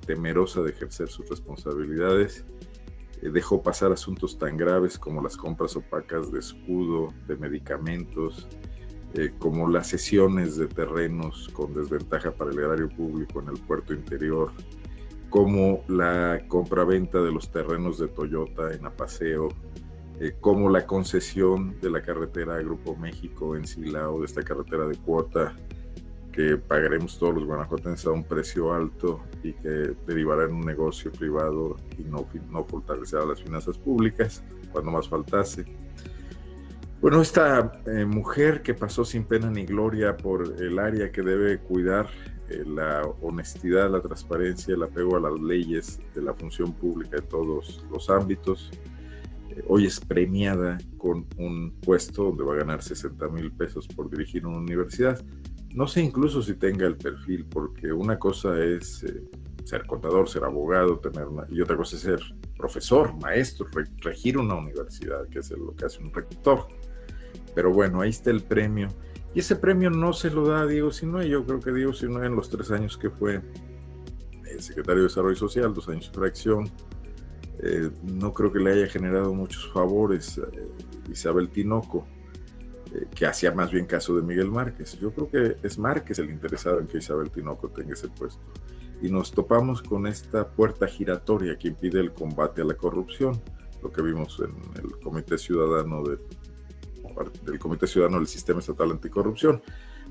temerosa 0.05 0.63
de 0.63 0.71
ejercer 0.71 1.07
sus 1.07 1.29
responsabilidades, 1.29 2.45
dejó 3.23 3.63
pasar 3.63 3.93
asuntos 3.93 4.39
tan 4.39 4.57
graves 4.57 4.99
como 4.99 5.23
las 5.23 5.37
compras 5.37 5.77
opacas 5.77 6.31
de 6.33 6.39
escudo, 6.39 7.13
de 7.27 7.37
medicamentos, 7.37 8.49
eh, 9.15 9.33
como 9.39 9.69
las 9.69 9.87
sesiones 9.87 10.57
de 10.57 10.67
terrenos 10.67 11.49
con 11.55 11.73
desventaja 11.73 12.33
para 12.33 12.51
el 12.51 12.59
erario 12.59 12.89
público 12.91 13.41
en 13.41 13.49
el 13.49 13.59
puerto 13.59 13.95
interior, 13.95 14.53
como 15.31 15.83
la 15.89 16.43
compraventa 16.49 17.21
de 17.21 17.33
los 17.33 17.51
terrenos 17.51 17.99
de 17.99 18.09
Toyota 18.09 18.73
en 18.73 18.85
Apaseo, 18.85 19.49
eh, 20.21 20.35
como 20.41 20.69
la 20.69 20.87
concesión 20.87 21.81
de 21.81 21.91
la 21.91 22.03
carretera 22.03 22.57
a 22.57 22.59
Grupo 22.59 22.97
México 22.97 23.57
en 23.57 23.67
Silao, 23.67 24.21
de 24.21 24.27
esta 24.27 24.43
carretera 24.43 24.87
de 24.87 24.97
cuota, 24.97 25.57
que 26.39 26.57
pagaremos 26.57 27.19
todos 27.19 27.35
los 27.35 27.47
guanajuatenses 27.47 28.07
a 28.07 28.13
un 28.13 28.23
precio 28.23 28.73
alto 28.73 29.25
y 29.43 29.55
que 29.55 29.97
derivará 30.07 30.45
en 30.45 30.53
un 30.55 30.61
negocio 30.61 31.11
privado 31.11 31.75
y 31.99 32.05
no, 32.05 32.29
no 32.49 32.65
fortalecerá 32.65 33.27
las 33.27 33.43
finanzas 33.43 33.77
públicas 33.77 34.45
cuando 34.71 34.93
más 34.93 35.09
faltase. 35.09 35.65
Bueno, 37.01 37.21
esta 37.23 37.83
eh, 37.87 38.05
mujer 38.05 38.63
que 38.63 38.73
pasó 38.73 39.05
sin 39.05 39.25
pena 39.25 39.51
ni 39.51 39.65
gloria 39.65 40.17
por 40.17 40.63
el 40.63 40.79
área 40.79 41.11
que 41.11 41.23
debe 41.23 41.59
cuidar 41.59 42.07
eh, 42.49 42.63
la 42.65 43.03
honestidad, 43.21 43.91
la 43.91 44.01
transparencia, 44.01 44.77
el 44.77 44.85
apego 44.85 45.17
a 45.17 45.21
las 45.21 45.41
leyes 45.41 45.99
de 46.15 46.23
la 46.23 46.35
función 46.35 46.73
pública 46.73 47.17
de 47.17 47.23
todos 47.23 47.85
los 47.91 48.09
ámbitos, 48.11 48.71
eh, 49.51 49.65
hoy 49.67 49.87
es 49.87 49.99
premiada 49.99 50.79
con 50.99 51.27
un 51.37 51.73
puesto 51.81 52.27
donde 52.27 52.45
va 52.45 52.55
a 52.55 52.59
ganar 52.59 52.81
60 52.81 53.27
mil 53.27 53.51
pesos 53.51 53.89
por 53.89 54.09
dirigir 54.09 54.47
una 54.47 54.59
universidad. 54.59 55.21
No 55.75 55.87
sé 55.87 56.03
incluso 56.03 56.43
si 56.43 56.55
tenga 56.55 56.87
el 56.87 56.97
perfil, 56.97 57.45
porque 57.45 57.93
una 57.93 58.19
cosa 58.19 58.59
es 58.63 59.05
eh, 59.05 59.23
ser 59.65 59.87
contador, 59.87 60.29
ser 60.29 60.45
abogado, 60.45 60.99
tener 60.99 61.27
una, 61.27 61.47
y 61.51 61.61
otra 61.61 61.77
cosa 61.77 61.97
es 61.97 62.03
ser 62.03 62.21
profesor, 62.57 63.15
maestro, 63.21 63.67
regir 63.99 64.39
una 64.39 64.55
universidad, 64.55 65.29
que 65.29 65.41
es 65.41 65.51
lo 65.51 65.75
que 65.77 65.85
hace 65.85 66.03
un 66.03 66.13
rector. 66.13 66.67
Pero 67.55 67.73
bueno, 67.73 68.01
ahí 68.01 68.11
está 68.11 68.31
el 68.31 68.43
premio. 68.43 68.89
Y 69.35 69.41
ese 69.41 69.57
premio 69.57 69.91
no 69.91 70.13
se 70.13 70.31
lo 70.31 70.47
da 70.47 70.63
a 70.63 70.67
Diego 70.67 70.91
Sinoe. 70.91 71.29
Yo 71.29 71.45
creo 71.45 71.61
que 71.61 71.73
Diego 71.73 71.93
Sinoe 71.93 72.27
en 72.27 72.35
los 72.35 72.49
tres 72.49 72.71
años 72.71 72.97
que 72.97 73.11
fue 73.11 73.43
el 74.51 74.61
secretario 74.61 75.03
de 75.03 75.09
Desarrollo 75.09 75.37
Social, 75.37 75.75
dos 75.75 75.89
años 75.89 76.11
de 76.11 76.19
fracción, 76.19 76.71
eh, 77.61 77.91
no 78.03 78.33
creo 78.33 78.53
que 78.53 78.61
le 78.61 78.73
haya 78.73 78.87
generado 78.87 79.35
muchos 79.35 79.71
favores 79.73 80.39
eh, 80.39 80.69
Isabel 81.11 81.51
Tinoco. 81.51 82.07
Eh, 82.95 83.07
que 83.15 83.27
hacía 83.27 83.53
más 83.53 83.71
bien 83.71 83.87
caso 83.87 84.17
de 84.17 84.23
Miguel 84.23 84.51
Márquez. 84.51 84.99
Yo 84.99 85.13
creo 85.13 85.29
que 85.31 85.57
es 85.67 85.79
Márquez 85.79 86.19
el 86.19 86.31
interesado 86.31 86.81
en 86.81 86.87
que 86.87 86.99
Isabel 86.99 87.31
Tinoco 87.31 87.69
tenga 87.69 87.93
ese 87.93 88.09
puesto. 88.09 88.43
Y 89.03 89.11
nos 89.11 89.31
topamos 89.31 89.83
con 89.83 90.07
esta 90.07 90.49
puerta 90.49 90.87
giratoria 90.87 91.57
que 91.59 91.69
impide 91.69 92.01
el 92.01 92.13
combate 92.13 92.63
a 92.63 92.65
la 92.65 92.75
corrupción, 92.75 93.41
lo 93.83 93.93
que 93.93 94.03
vimos 94.03 94.41
en 94.41 94.55
el 94.83 94.99
Comité 95.01 95.39
Ciudadano 95.39 96.03
de, 96.03 96.19
del 97.45 97.59
Comité 97.59 97.87
Ciudadano 97.87 98.19
del 98.19 98.27
Sistema 98.27 98.61
Estatal 98.61 98.91
Anticorrupción. 98.91 99.63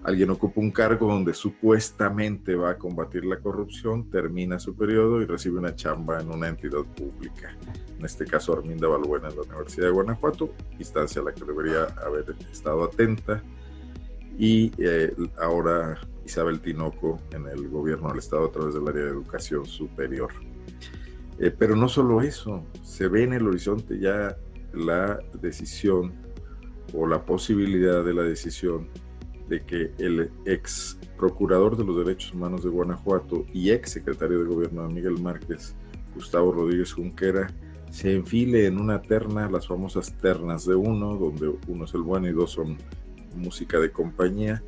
Alguien 0.07 0.31
ocupa 0.31 0.59
un 0.59 0.71
cargo 0.71 1.07
donde 1.07 1.33
supuestamente 1.33 2.55
va 2.55 2.71
a 2.71 2.77
combatir 2.77 3.25
la 3.25 3.39
corrupción, 3.39 4.09
termina 4.09 4.57
su 4.57 4.75
periodo 4.75 5.21
y 5.21 5.25
recibe 5.25 5.59
una 5.59 5.75
chamba 5.75 6.19
en 6.19 6.31
una 6.31 6.47
entidad 6.47 6.83
pública 6.95 7.55
en 7.97 8.05
este 8.05 8.25
caso 8.25 8.53
Arminda 8.53 8.87
Balbuena 8.87 9.29
en 9.29 9.35
la 9.35 9.41
Universidad 9.41 9.87
de 9.87 9.91
Guanajuato, 9.91 10.53
instancia 10.79 11.21
a 11.21 11.25
la 11.25 11.33
que 11.33 11.43
debería 11.43 11.85
haber 12.05 12.35
estado 12.51 12.83
atenta, 12.83 13.41
y 14.37 14.71
eh, 14.77 15.13
ahora 15.39 15.99
Isabel 16.25 16.59
Tinoco 16.59 17.19
en 17.31 17.47
el 17.47 17.67
gobierno 17.69 18.09
del 18.09 18.19
Estado 18.19 18.45
a 18.45 18.51
través 18.51 18.75
del 18.75 18.87
área 18.87 19.03
de 19.03 19.09
educación 19.09 19.65
superior. 19.65 20.29
Eh, 21.39 21.51
pero 21.57 21.75
no 21.75 21.89
solo 21.89 22.21
eso, 22.21 22.63
se 22.83 23.07
ve 23.07 23.23
en 23.23 23.33
el 23.33 23.47
horizonte 23.47 23.97
ya 23.99 24.37
la 24.73 25.19
decisión 25.41 26.13
o 26.93 27.07
la 27.07 27.25
posibilidad 27.25 28.03
de 28.03 28.13
la 28.13 28.23
decisión 28.23 28.89
de 29.47 29.63
que 29.63 29.91
el 29.97 30.29
ex 30.45 30.99
procurador 31.17 31.77
de 31.77 31.83
los 31.83 32.05
derechos 32.05 32.33
humanos 32.33 32.63
de 32.63 32.69
Guanajuato 32.69 33.45
y 33.53 33.71
ex 33.71 33.91
secretario 33.91 34.39
de 34.39 34.45
gobierno 34.45 34.87
de 34.87 34.93
Miguel 34.93 35.19
Márquez, 35.21 35.75
Gustavo 36.15 36.51
Rodríguez 36.51 36.93
Junquera, 36.93 37.47
se 37.89 38.13
enfile 38.13 38.65
en 38.65 38.79
una 38.79 39.01
terna, 39.01 39.49
las 39.49 39.67
famosas 39.67 40.13
ternas 40.17 40.65
de 40.65 40.75
uno, 40.75 41.15
donde 41.15 41.53
uno 41.67 41.85
es 41.85 41.93
el 41.93 42.01
bueno 42.01 42.27
y 42.27 42.33
dos 42.33 42.51
son 42.51 42.77
música 43.35 43.79
de 43.79 43.91
compañía, 43.91 44.61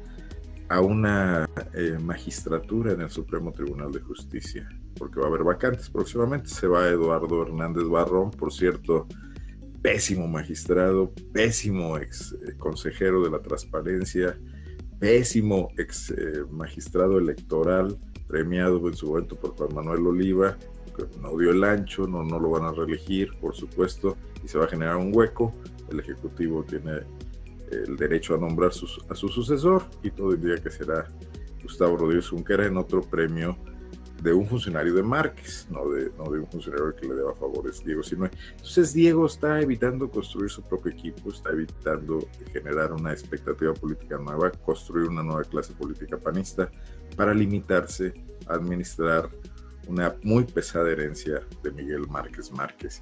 a 0.70 0.82
una 0.82 1.50
eh, 1.74 1.98
magistratura 2.00 2.94
en 2.94 3.02
el 3.02 3.10
Supremo 3.10 3.52
Tribunal 3.52 3.92
de 3.92 4.02
Justicia, 4.02 4.70
porque 4.98 5.20
va 5.20 5.26
a 5.26 5.30
haber 5.30 5.44
vacantes 5.44 5.90
próximamente. 5.90 6.50
Se 6.50 6.68
va 6.68 6.88
Eduardo 6.88 7.42
Hernández 7.42 7.88
Barrón, 7.88 8.30
por 8.32 8.54
cierto, 8.54 9.08
pésimo 9.82 10.28
magistrado, 10.28 11.12
pésimo 11.34 11.98
ex 11.98 12.34
eh, 12.34 12.56
consejero 12.58 13.24
de 13.24 13.32
la 13.32 13.42
transparencia, 13.42 14.38
pésimo 15.00 15.70
ex 15.78 16.12
eh, 16.12 16.44
magistrado 16.52 17.18
electoral, 17.18 17.98
premiado 18.28 18.88
en 18.88 18.96
su 18.96 19.08
momento 19.08 19.36
por 19.36 19.56
Juan 19.56 19.74
Manuel 19.74 20.08
Oliva, 20.08 20.58
no 21.22 21.38
dio 21.38 21.52
el 21.52 21.64
ancho, 21.64 22.08
no, 22.08 22.24
no 22.24 22.40
lo 22.40 22.50
van 22.50 22.64
a 22.64 22.72
reelegir, 22.72 23.30
por 23.40 23.56
supuesto, 23.56 24.18
y 24.44 24.48
se 24.48 24.58
va 24.58 24.66
a 24.66 24.68
generar 24.68 24.98
un 24.98 25.16
hueco. 25.16 25.54
El 25.90 26.02
Ejecutivo 26.02 26.64
tiene 26.64 27.04
el 27.72 27.96
derecho 27.96 28.36
a 28.36 28.38
nombrar 28.38 28.72
a 28.72 29.16
su 29.16 29.30
sucesor 29.30 29.84
y 30.04 30.12
todo 30.12 30.34
el 30.34 30.42
día 30.42 30.58
que 30.58 30.70
será 30.70 31.08
Gustavo 31.64 31.98
Rodríguez 31.98 32.30
Junquera 32.30 32.66
en 32.66 32.78
otro 32.78 33.02
premio 33.02 33.58
de 34.22 34.34
un 34.34 34.46
funcionario 34.46 34.94
de 34.94 35.04
Márquez, 35.04 35.68
no 35.70 35.90
de, 35.90 36.12
no 36.18 36.30
de 36.30 36.40
un 36.40 36.48
funcionario 36.48 36.96
que 36.96 37.08
le 37.08 37.16
deba 37.16 37.34
favores 37.36 37.84
Diego 37.84 38.04
Sinue. 38.04 38.30
Entonces 38.52 38.94
Diego 38.94 39.26
está 39.26 39.62
evitando 39.62 40.10
construir 40.10 40.50
su 40.50 40.62
propio 40.64 40.92
equipo, 40.92 41.30
está 41.30 41.52
evitando 41.52 42.28
generar 42.52 42.92
una 42.94 43.12
expectativa 43.12 43.74
política 43.74 44.18
nueva, 44.18 44.52
construir 44.52 45.10
una 45.10 45.24
nueva 45.24 45.44
clase 45.44 45.74
política 45.74 46.18
panista 46.18 46.70
para 47.16 47.34
limitarse 47.34 48.14
a 48.48 48.56
administrar 48.56 49.30
una 49.88 50.16
muy 50.24 50.44
pesada 50.44 50.90
herencia 50.90 51.42
de 51.64 51.72
Miguel 51.72 52.08
Márquez 52.08 52.52
Márquez. 52.52 53.02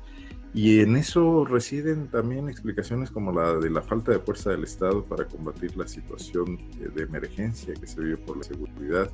Y 0.53 0.80
en 0.80 0.95
eso 0.95 1.45
residen 1.45 2.08
también 2.08 2.49
explicaciones 2.49 3.12
como 3.12 3.32
la 3.32 3.56
de 3.60 3.69
la 3.69 3.82
falta 3.82 4.12
de 4.12 4.19
fuerza 4.19 4.51
del 4.51 4.63
Estado 4.63 5.03
para 5.03 5.25
combatir 5.27 5.75
la 5.75 5.88
situación 5.88 6.58
de 6.80 7.03
emergencia 7.03 7.73
que 7.73 7.86
se 7.86 7.99
vive 8.01 8.17
por 8.17 8.38
la 8.38 8.43
seguridad, 8.43 9.12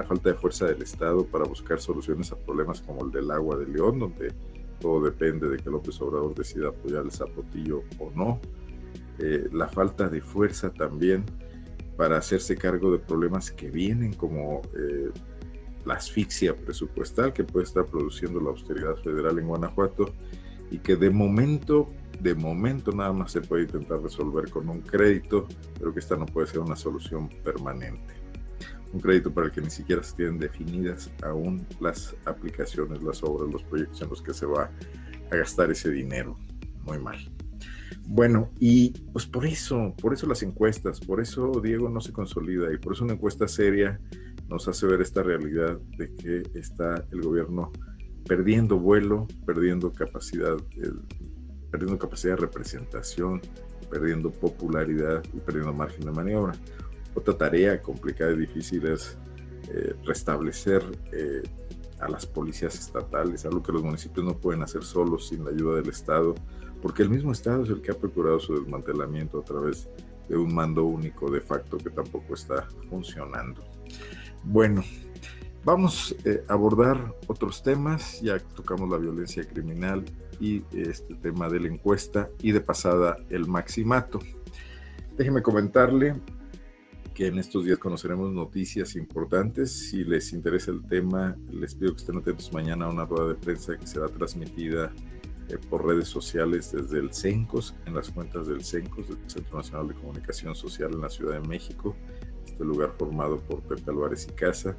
la 0.00 0.06
falta 0.06 0.30
de 0.30 0.34
fuerza 0.34 0.64
del 0.64 0.80
Estado 0.80 1.26
para 1.26 1.44
buscar 1.44 1.78
soluciones 1.78 2.32
a 2.32 2.36
problemas 2.36 2.80
como 2.80 3.04
el 3.04 3.10
del 3.10 3.30
agua 3.30 3.58
de 3.58 3.66
León, 3.66 3.98
donde 3.98 4.32
todo 4.80 5.04
depende 5.04 5.46
de 5.46 5.58
que 5.58 5.68
López 5.68 6.00
Obrador 6.00 6.34
decida 6.34 6.68
apoyar 6.68 7.04
el 7.04 7.12
zapotillo 7.12 7.82
o 7.98 8.10
no, 8.14 8.40
eh, 9.18 9.50
la 9.52 9.68
falta 9.68 10.08
de 10.08 10.22
fuerza 10.22 10.72
también 10.72 11.26
para 11.98 12.16
hacerse 12.16 12.56
cargo 12.56 12.90
de 12.90 12.98
problemas 12.98 13.50
que 13.50 13.70
vienen 13.70 14.14
como 14.14 14.62
eh, 14.74 15.10
la 15.84 15.94
asfixia 15.94 16.56
presupuestal 16.56 17.34
que 17.34 17.44
puede 17.44 17.64
estar 17.66 17.84
produciendo 17.84 18.40
la 18.40 18.50
austeridad 18.50 18.96
federal 19.04 19.38
en 19.38 19.48
Guanajuato 19.48 20.14
y 20.70 20.78
que 20.78 20.96
de 20.96 21.10
momento, 21.10 21.90
de 22.20 22.34
momento 22.34 22.92
nada 22.92 23.12
más 23.12 23.32
se 23.32 23.42
puede 23.42 23.64
intentar 23.64 24.00
resolver 24.00 24.48
con 24.48 24.70
un 24.70 24.80
crédito, 24.80 25.46
pero 25.78 25.92
que 25.92 25.98
esta 25.98 26.16
no 26.16 26.24
puede 26.24 26.46
ser 26.46 26.60
una 26.60 26.76
solución 26.76 27.28
permanente. 27.44 28.19
Un 28.92 29.00
crédito 29.00 29.32
para 29.32 29.46
el 29.46 29.52
que 29.52 29.60
ni 29.60 29.70
siquiera 29.70 30.02
se 30.02 30.16
tienen 30.16 30.38
definidas 30.38 31.10
aún 31.22 31.66
las 31.80 32.14
aplicaciones, 32.24 33.02
las 33.02 33.22
obras, 33.22 33.52
los 33.52 33.62
proyectos 33.62 34.02
en 34.02 34.08
los 34.08 34.20
que 34.20 34.34
se 34.34 34.46
va 34.46 34.70
a 35.30 35.36
gastar 35.36 35.70
ese 35.70 35.90
dinero. 35.90 36.36
Muy 36.84 36.98
mal. 36.98 37.18
Bueno, 38.06 38.50
y 38.58 38.90
pues 39.12 39.26
por 39.26 39.46
eso, 39.46 39.94
por 40.00 40.12
eso 40.12 40.26
las 40.26 40.42
encuestas, 40.42 40.98
por 40.98 41.20
eso 41.20 41.52
Diego 41.62 41.88
no 41.88 42.00
se 42.00 42.12
consolida 42.12 42.72
y 42.72 42.78
por 42.78 42.94
eso 42.94 43.04
una 43.04 43.12
encuesta 43.12 43.46
seria 43.46 44.00
nos 44.48 44.66
hace 44.66 44.86
ver 44.86 45.00
esta 45.00 45.22
realidad 45.22 45.78
de 45.96 46.12
que 46.16 46.42
está 46.58 47.04
el 47.12 47.22
gobierno 47.22 47.70
perdiendo 48.26 48.78
vuelo, 48.78 49.28
perdiendo 49.46 49.92
capacidad, 49.92 50.56
perdiendo 51.70 51.98
capacidad 51.98 52.34
de 52.34 52.40
representación, 52.40 53.40
perdiendo 53.90 54.30
popularidad 54.30 55.22
y 55.32 55.38
perdiendo 55.38 55.72
margen 55.72 56.04
de 56.04 56.10
maniobra. 56.10 56.52
Otra 57.14 57.36
tarea 57.36 57.82
complicada 57.82 58.32
y 58.32 58.38
difícil 58.38 58.86
es 58.86 59.18
eh, 59.72 59.94
restablecer 60.04 60.82
eh, 61.12 61.42
a 62.00 62.08
las 62.08 62.26
policías 62.26 62.74
estatales, 62.78 63.44
algo 63.44 63.62
que 63.62 63.72
los 63.72 63.82
municipios 63.82 64.24
no 64.24 64.36
pueden 64.36 64.62
hacer 64.62 64.82
solos 64.82 65.28
sin 65.28 65.44
la 65.44 65.50
ayuda 65.50 65.76
del 65.76 65.88
Estado, 65.88 66.34
porque 66.80 67.02
el 67.02 67.10
mismo 67.10 67.32
Estado 67.32 67.64
es 67.64 67.70
el 67.70 67.82
que 67.82 67.90
ha 67.90 67.94
procurado 67.94 68.40
su 68.40 68.54
desmantelamiento 68.54 69.40
a 69.40 69.44
través 69.44 69.88
de 70.28 70.36
un 70.36 70.54
mando 70.54 70.84
único 70.84 71.30
de 71.30 71.40
facto 71.40 71.76
que 71.76 71.90
tampoco 71.90 72.34
está 72.34 72.66
funcionando. 72.88 73.62
Bueno, 74.44 74.82
vamos 75.64 76.16
eh, 76.24 76.42
a 76.48 76.52
abordar 76.54 77.14
otros 77.26 77.62
temas, 77.62 78.20
ya 78.22 78.38
tocamos 78.38 78.88
la 78.88 78.96
violencia 78.96 79.44
criminal 79.46 80.04
y 80.40 80.64
este 80.72 81.14
tema 81.16 81.48
de 81.48 81.60
la 81.60 81.68
encuesta 81.68 82.30
y 82.40 82.52
de 82.52 82.60
pasada 82.60 83.18
el 83.28 83.46
maximato. 83.46 84.20
Déjeme 85.18 85.42
comentarle 85.42 86.14
que 87.20 87.26
en 87.26 87.38
estos 87.38 87.66
días 87.66 87.76
conoceremos 87.76 88.32
noticias 88.32 88.96
importantes. 88.96 89.90
Si 89.90 90.04
les 90.04 90.32
interesa 90.32 90.70
el 90.70 90.82
tema, 90.86 91.36
les 91.52 91.74
pido 91.74 91.92
que 91.92 91.98
estén 91.98 92.16
atentos 92.16 92.50
mañana 92.50 92.86
a 92.86 92.88
una 92.88 93.04
rueda 93.04 93.28
de 93.28 93.34
prensa 93.34 93.76
que 93.76 93.86
será 93.86 94.08
transmitida 94.08 94.90
eh, 95.50 95.58
por 95.68 95.86
redes 95.86 96.08
sociales 96.08 96.72
desde 96.72 96.98
el 96.98 97.12
CENCOS, 97.12 97.74
en 97.84 97.94
las 97.94 98.08
cuentas 98.08 98.46
del 98.46 98.64
CENCOS, 98.64 99.08
del 99.08 99.18
Centro 99.26 99.58
Nacional 99.58 99.88
de 99.88 99.94
Comunicación 99.96 100.54
Social 100.54 100.94
en 100.94 101.02
la 101.02 101.10
Ciudad 101.10 101.38
de 101.38 101.46
México, 101.46 101.94
este 102.46 102.64
lugar 102.64 102.94
formado 102.98 103.38
por 103.38 103.60
Pepe 103.64 103.90
Álvarez 103.90 104.26
y 104.26 104.32
Casa, 104.32 104.74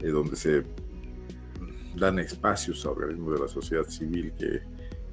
eh, 0.00 0.08
donde 0.08 0.34
se 0.34 0.64
dan 1.94 2.18
espacios 2.18 2.84
a 2.84 2.90
organismos 2.90 3.34
de 3.34 3.38
la 3.38 3.46
sociedad 3.46 3.84
civil 3.84 4.32
que 4.36 4.62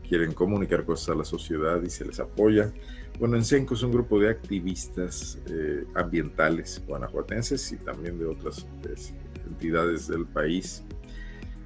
quieren 0.01 0.33
comunicar 0.33 0.83
cosas 0.83 1.09
a 1.09 1.15
la 1.19 1.25
sociedad 1.25 1.79
y 1.83 1.91
se 1.91 2.05
les 2.05 2.19
apoya. 2.19 2.73
Bueno, 3.19 3.35
en 3.35 3.43
CENCO 3.43 3.73
es 3.73 3.83
un 3.83 3.91
grupo 3.91 4.17
de 4.17 4.29
activistas 4.29 5.37
eh, 5.47 5.85
ambientales 5.93 6.81
guanajuatenses 6.87 7.73
y 7.73 7.75
también 7.75 8.17
de 8.17 8.25
otras 8.25 8.65
pues, 8.81 9.13
entidades 9.45 10.07
del 10.07 10.25
país. 10.25 10.85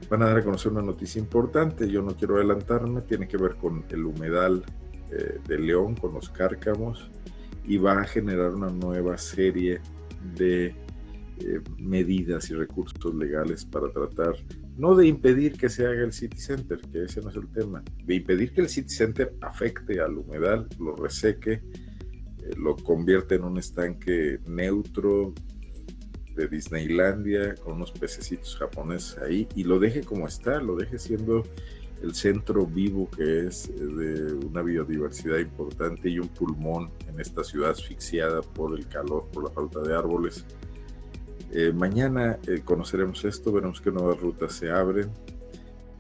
Van 0.10 0.24
a 0.24 0.30
dar 0.30 0.38
a 0.40 0.44
conocer 0.44 0.72
una 0.72 0.82
noticia 0.82 1.20
importante, 1.20 1.88
yo 1.88 2.02
no 2.02 2.16
quiero 2.16 2.38
adelantarme, 2.38 3.02
tiene 3.02 3.28
que 3.28 3.38
ver 3.38 3.56
con 3.58 3.86
el 3.90 4.04
humedal 4.04 4.64
eh, 5.12 5.40
de 5.48 5.60
León, 5.60 5.96
con 5.96 6.16
los 6.16 6.28
cárcamos, 6.28 7.12
y 7.64 7.78
va 7.78 8.02
a 8.02 8.04
generar 8.04 8.56
una 8.56 8.72
nueva 8.72 9.16
serie 9.20 9.80
de 10.36 10.66
eh, 10.66 11.62
medidas 11.78 12.50
y 12.50 12.56
recursos 12.56 13.14
legales 13.14 13.64
para 13.64 13.92
tratar 13.92 14.34
no 14.78 14.96
de 14.96 15.08
impedir 15.08 15.54
que 15.54 15.70
se 15.70 15.86
haga 15.86 16.04
el 16.04 16.14
City 16.14 16.38
Center, 16.38 16.80
que 16.92 17.04
ese 17.04 17.22
no 17.22 17.30
es 17.30 17.36
el 17.36 17.48
tema, 17.50 17.84
de 18.04 18.16
impedir 18.16 18.54
que 18.54 18.62
el 18.62 18.70
City 18.70 18.90
Center 18.90 19.36
afecte 19.42 20.00
al 20.00 20.18
humedal, 20.18 20.68
lo 20.80 20.96
reseque, 20.96 21.54
eh, 21.54 21.62
lo 22.58 22.76
convierte 22.76 23.36
en 23.36 23.44
un 23.44 23.58
estanque 23.58 24.40
neutro 24.48 25.34
de 26.36 26.48
Disneylandia 26.48 27.56
con 27.56 27.74
unos 27.74 27.92
pececitos 27.92 28.56
japoneses 28.58 29.18
ahí 29.20 29.48
y 29.56 29.64
lo 29.64 29.80
deje 29.80 30.02
como 30.02 30.28
está, 30.28 30.60
lo 30.60 30.76
deje 30.76 30.98
siendo 30.98 31.44
el 32.02 32.16
centro 32.16 32.66
vivo 32.66 33.10
que 33.12 33.48
es 33.48 33.70
eh, 33.70 33.74
de 33.74 34.34
una 34.34 34.62
biodiversidad 34.62 35.38
importante 35.38 36.10
y 36.10 36.20
un 36.20 36.28
pulmón 36.30 36.90
en 37.08 37.20
esta 37.20 37.44
ciudad 37.44 37.72
asfixiada 37.72 38.42
por 38.42 38.78
el 38.78 38.88
calor, 38.88 39.28
por 39.32 39.44
la 39.44 39.52
falta 39.52 39.82
de 39.82 39.96
árboles 39.96 40.46
eh, 41.56 41.72
mañana 41.72 42.40
eh, 42.48 42.62
conoceremos 42.66 43.24
esto, 43.26 43.52
veremos 43.52 43.80
qué 43.80 43.92
nuevas 43.92 44.20
rutas 44.20 44.54
se 44.54 44.72
abren, 44.72 45.12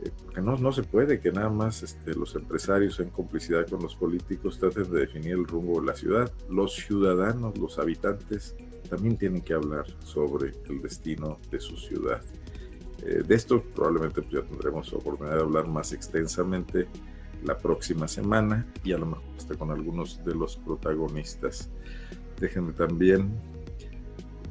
eh, 0.04 0.42
no, 0.42 0.58
no 0.58 0.72
se 0.74 0.82
puede 0.82 1.20
que 1.20 1.32
nada 1.32 1.50
más 1.50 1.84
este, 1.84 2.16
los 2.16 2.36
empresarios 2.36 3.00
en 3.00 3.12
complicidad 3.12 3.68
con 3.68 3.84
los 3.84 3.96
políticos 3.96 4.58
traten 4.58 4.92
de 4.92 5.02
definir 5.02 5.34
el 5.34 5.46
rumbo 5.46 5.80
de 5.80 5.86
la 5.86 5.96
ciudad. 5.96 6.32
Los 6.50 6.74
ciudadanos, 6.74 7.56
los 7.60 7.78
habitantes, 7.78 8.56
también 8.90 9.16
tienen 9.16 9.42
que 9.42 9.54
hablar 9.54 9.86
sobre 10.04 10.54
el 10.70 10.82
destino 10.82 11.38
de 11.52 11.60
su 11.60 11.78
ciudad. 11.78 12.22
de 13.04 13.36
esto 13.36 13.64
probablemente 13.76 14.24
pues, 14.24 14.34
ya 14.34 14.50
tendremos 14.50 14.92
oportunidad 14.92 15.36
de 15.36 15.42
hablar 15.44 15.68
más 15.68 15.94
extensamente 15.94 16.88
la 17.44 17.58
próxima 17.58 18.08
semana 18.08 18.66
y 18.84 18.94
a 18.94 18.98
lo 18.98 19.06
mejor 19.06 19.24
hasta 19.38 19.56
con 19.56 19.70
algunos 19.70 20.24
de 20.26 20.34
los 20.34 20.58
protagonistas. 20.58 21.70
Déjenme 22.40 22.74
también 22.74 23.53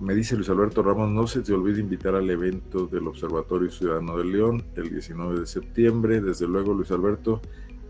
me 0.01 0.15
dice 0.15 0.37
Luis 0.37 0.49
Alberto 0.49 0.83
Ramos, 0.83 1.11
no 1.11 1.27
se 1.27 1.41
te 1.41 1.53
olvide 1.53 1.81
invitar 1.81 2.15
al 2.15 2.29
evento 2.29 2.87
del 2.87 3.07
Observatorio 3.07 3.71
Ciudadano 3.71 4.17
de 4.19 4.25
León 4.25 4.65
el 4.77 4.91
19 4.91 5.41
de 5.41 5.47
septiembre. 5.47 6.21
Desde 6.21 6.47
luego, 6.47 6.75
Luis 6.75 6.91
Alberto, 6.91 7.41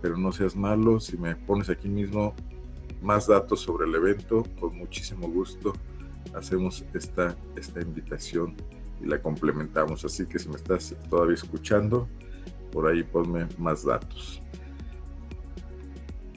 pero 0.00 0.16
no 0.16 0.32
seas 0.32 0.56
malo, 0.56 1.00
si 1.00 1.16
me 1.16 1.36
pones 1.36 1.70
aquí 1.70 1.88
mismo 1.88 2.34
más 3.00 3.26
datos 3.26 3.60
sobre 3.60 3.86
el 3.86 3.94
evento, 3.94 4.44
con 4.60 4.76
muchísimo 4.76 5.28
gusto 5.28 5.72
hacemos 6.34 6.84
esta, 6.94 7.36
esta 7.56 7.80
invitación 7.80 8.54
y 9.02 9.06
la 9.06 9.20
complementamos. 9.20 10.04
Así 10.04 10.26
que 10.26 10.38
si 10.38 10.48
me 10.48 10.56
estás 10.56 10.94
todavía 11.10 11.34
escuchando, 11.34 12.08
por 12.70 12.86
ahí 12.86 13.02
ponme 13.02 13.46
más 13.58 13.84
datos. 13.84 14.42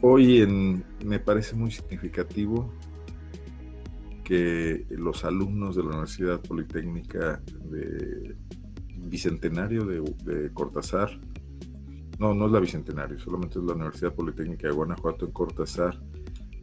Hoy 0.01 0.83
me 1.03 1.19
parece 1.19 1.55
muy 1.55 1.71
significativo 1.71 2.71
que 4.25 4.87
los 4.89 5.23
alumnos 5.23 5.75
de 5.75 5.83
la 5.83 5.89
Universidad 5.89 6.41
Politécnica 6.41 7.41
de 7.69 8.35
Bicentenario 8.97 9.85
de, 9.85 10.51
Cortázar, 10.51 11.11
no, 12.17 12.33
no 12.33 12.47
es 12.47 12.51
la 12.51 12.59
Bicentenario, 12.59 13.19
solamente 13.19 13.59
es 13.59 13.65
la 13.65 13.73
Universidad 13.73 14.13
Politécnica 14.13 14.67
de 14.67 14.73
Guanajuato 14.73 15.25
en 15.25 15.31
Cortázar, 15.31 16.01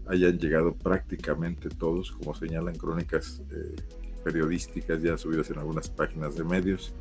hayan 0.09 0.38
llegado 0.38 0.75
prácticamente 0.75 1.68
todos, 1.68 2.11
como 2.11 2.35
señalan 2.35 2.75
crónicas 2.75 3.40
eh, 3.53 3.77
periodísticas 4.25 5.01
ya 5.01 5.16
subidas 5.16 5.48
en 5.51 5.59
algunas 5.59 5.88
páginas 5.88 6.35
de 6.35 6.42
medios, 6.42 6.92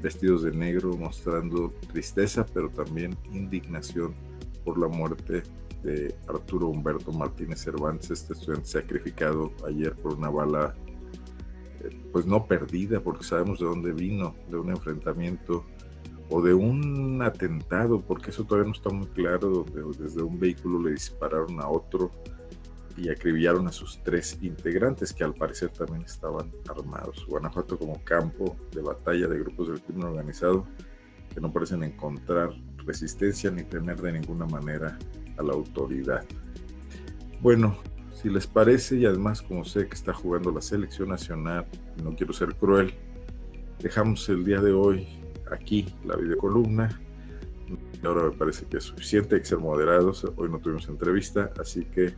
vestidos 0.00 0.44
de 0.44 0.52
negro, 0.52 0.96
mostrando 0.96 1.72
tristeza, 1.92 2.46
pero 2.54 2.70
también 2.70 3.16
indignación 3.32 4.14
por 4.64 4.78
la 4.78 4.86
muerte 4.86 5.42
Arturo 6.28 6.68
Humberto 6.68 7.12
Martínez 7.12 7.60
Cervantes, 7.60 8.10
este 8.10 8.32
estudiante 8.32 8.68
sacrificado 8.68 9.52
ayer 9.66 9.94
por 9.94 10.14
una 10.14 10.28
bala, 10.28 10.74
eh, 11.80 11.96
pues 12.12 12.26
no 12.26 12.46
perdida, 12.46 13.00
porque 13.00 13.24
sabemos 13.24 13.60
de 13.60 13.66
dónde 13.66 13.92
vino, 13.92 14.34
de 14.50 14.58
un 14.58 14.70
enfrentamiento 14.70 15.64
o 16.30 16.42
de 16.42 16.52
un 16.52 17.22
atentado, 17.22 18.00
porque 18.00 18.30
eso 18.30 18.44
todavía 18.44 18.66
no 18.70 18.76
está 18.76 18.90
muy 18.90 19.06
claro, 19.08 19.64
desde 19.98 20.22
un 20.22 20.38
vehículo 20.38 20.82
le 20.82 20.92
dispararon 20.92 21.60
a 21.60 21.68
otro 21.68 22.10
y 22.96 23.08
acribillaron 23.08 23.66
a 23.68 23.72
sus 23.72 24.02
tres 24.02 24.38
integrantes, 24.42 25.12
que 25.12 25.24
al 25.24 25.32
parecer 25.32 25.70
también 25.70 26.02
estaban 26.02 26.50
armados. 26.68 27.24
Guanajuato 27.26 27.78
como 27.78 28.02
campo 28.04 28.56
de 28.72 28.82
batalla 28.82 29.28
de 29.28 29.38
grupos 29.38 29.68
del 29.68 29.80
crimen 29.80 30.04
organizado 30.04 30.66
que 31.32 31.40
no 31.40 31.52
parecen 31.52 31.82
encontrar 31.84 32.50
resistencia 32.78 33.50
ni 33.50 33.62
tener 33.62 34.00
de 34.00 34.12
ninguna 34.12 34.46
manera 34.46 34.98
a 35.38 35.42
la 35.42 35.52
autoridad. 35.52 36.24
Bueno, 37.40 37.76
si 38.12 38.28
les 38.28 38.46
parece, 38.46 38.96
y 38.96 39.06
además 39.06 39.42
como 39.42 39.64
sé 39.64 39.86
que 39.86 39.94
está 39.94 40.12
jugando 40.12 40.50
la 40.50 40.60
selección 40.60 41.08
nacional, 41.08 41.66
no 42.02 42.14
quiero 42.16 42.32
ser 42.32 42.54
cruel, 42.56 42.92
dejamos 43.80 44.28
el 44.28 44.44
día 44.44 44.60
de 44.60 44.72
hoy 44.72 45.06
aquí 45.50 45.86
la 46.04 46.16
videocolumna. 46.16 47.00
Ahora 48.02 48.24
me 48.24 48.32
parece 48.32 48.66
que 48.66 48.78
es 48.78 48.84
suficiente, 48.84 49.36
hay 49.36 49.42
que 49.42 49.46
ser 49.46 49.58
moderados. 49.58 50.24
Hoy 50.36 50.48
no 50.48 50.58
tuvimos 50.58 50.88
entrevista, 50.88 51.50
así 51.60 51.84
que 51.84 52.14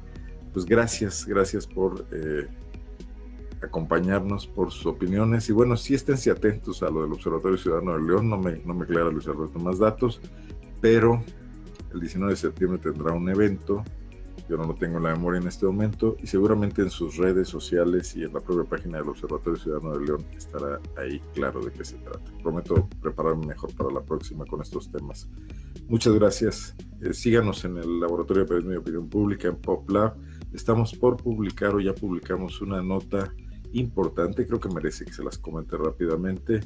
pues 0.52 0.64
gracias, 0.64 1.26
gracias 1.26 1.66
por 1.66 2.06
eh, 2.12 2.46
acompañarnos, 3.62 4.46
por 4.46 4.70
sus 4.70 4.86
opiniones. 4.86 5.48
Y 5.48 5.52
bueno, 5.52 5.76
sí 5.76 5.94
esténse 5.94 6.30
atentos 6.30 6.82
a 6.82 6.90
lo 6.90 7.02
del 7.02 7.12
Observatorio 7.12 7.58
Ciudadano 7.58 7.94
de 7.94 8.02
León, 8.02 8.28
no 8.28 8.38
me, 8.38 8.56
no 8.64 8.74
me 8.74 8.84
aclara 8.84 9.10
Luis 9.10 9.28
Alberto 9.28 9.58
más 9.58 9.78
datos, 9.78 10.20
pero 10.80 11.22
el 11.92 12.00
19 12.00 12.32
de 12.32 12.36
septiembre 12.36 12.78
tendrá 12.78 13.12
un 13.12 13.28
evento 13.28 13.82
yo 14.50 14.56
no 14.56 14.64
lo 14.64 14.74
tengo 14.74 14.96
en 14.96 15.04
la 15.04 15.14
memoria 15.14 15.40
en 15.40 15.46
este 15.46 15.64
momento 15.64 16.16
y 16.20 16.26
seguramente 16.26 16.82
en 16.82 16.90
sus 16.90 17.16
redes 17.16 17.46
sociales 17.46 18.16
y 18.16 18.24
en 18.24 18.32
la 18.32 18.40
propia 18.40 18.68
página 18.68 18.98
del 18.98 19.08
Observatorio 19.08 19.56
Ciudadano 19.56 19.96
de 19.96 20.04
León 20.04 20.26
estará 20.36 20.80
ahí 20.96 21.20
claro 21.34 21.60
de 21.60 21.70
qué 21.70 21.84
se 21.84 21.98
trata. 21.98 22.32
Prometo 22.42 22.88
prepararme 23.00 23.46
mejor 23.46 23.72
para 23.76 23.92
la 23.92 24.02
próxima 24.02 24.44
con 24.46 24.60
estos 24.60 24.90
temas. 24.90 25.28
Muchas 25.88 26.14
gracias. 26.14 26.74
Eh, 27.00 27.12
síganos 27.12 27.64
en 27.64 27.76
el 27.76 28.00
Laboratorio 28.00 28.42
de 28.42 28.48
Periodismo 28.48 28.72
y 28.72 28.78
Opinión 28.78 29.08
Pública 29.08 29.46
en 29.46 29.54
PopLab. 29.54 30.16
Estamos 30.52 30.94
por 30.94 31.16
publicar 31.16 31.76
o 31.76 31.80
ya 31.80 31.94
publicamos 31.94 32.60
una 32.60 32.82
nota 32.82 33.32
importante, 33.72 34.44
creo 34.48 34.58
que 34.58 34.68
merece 34.68 35.04
que 35.04 35.12
se 35.12 35.22
las 35.22 35.38
comente 35.38 35.76
rápidamente, 35.76 36.60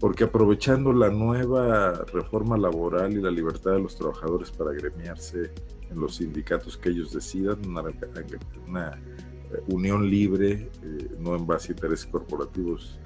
porque 0.00 0.24
aprovechando 0.24 0.92
la 0.92 1.10
nueva 1.10 1.92
reforma 2.12 2.56
laboral 2.56 3.12
y 3.12 3.20
la 3.20 3.30
libertad 3.30 3.72
de 3.72 3.80
los 3.80 3.96
trabajadores 3.96 4.50
para 4.50 4.72
gremiarse 4.72 5.52
en 5.90 6.00
los 6.00 6.16
sindicatos 6.16 6.76
que 6.76 6.90
ellos 6.90 7.12
decidan, 7.12 7.58
una, 7.66 8.90
eh, 8.90 9.62
unión 9.68 10.08
libre, 10.08 10.70
eh, 10.82 11.08
no 11.18 11.36
en 11.36 11.46
base 11.46 11.72
a 11.72 11.74
intereses 11.74 12.06
corporativos. 12.06 12.98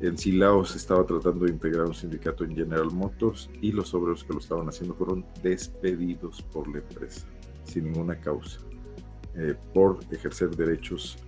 En 0.00 0.16
Silao 0.16 0.64
se 0.64 0.78
estaba 0.78 1.04
tratando 1.04 1.44
de 1.46 1.50
integrar 1.50 1.86
un 1.86 1.94
sindicato 1.94 2.44
en 2.44 2.54
General 2.54 2.88
Motors 2.92 3.50
y 3.60 3.72
los 3.72 3.92
obreros 3.94 4.22
que 4.22 4.32
lo 4.32 4.38
estaban 4.38 4.68
haciendo 4.68 4.94
fueron 4.94 5.24
despedidos 5.42 6.42
por 6.52 6.68
la 6.68 6.78
empresa, 6.78 7.26
sin 7.64 7.90
ninguna 7.90 8.20
causa, 8.20 8.60
eh, 9.34 9.56
por 9.74 9.98
ejercer 10.12 10.50
derechos 10.50 11.18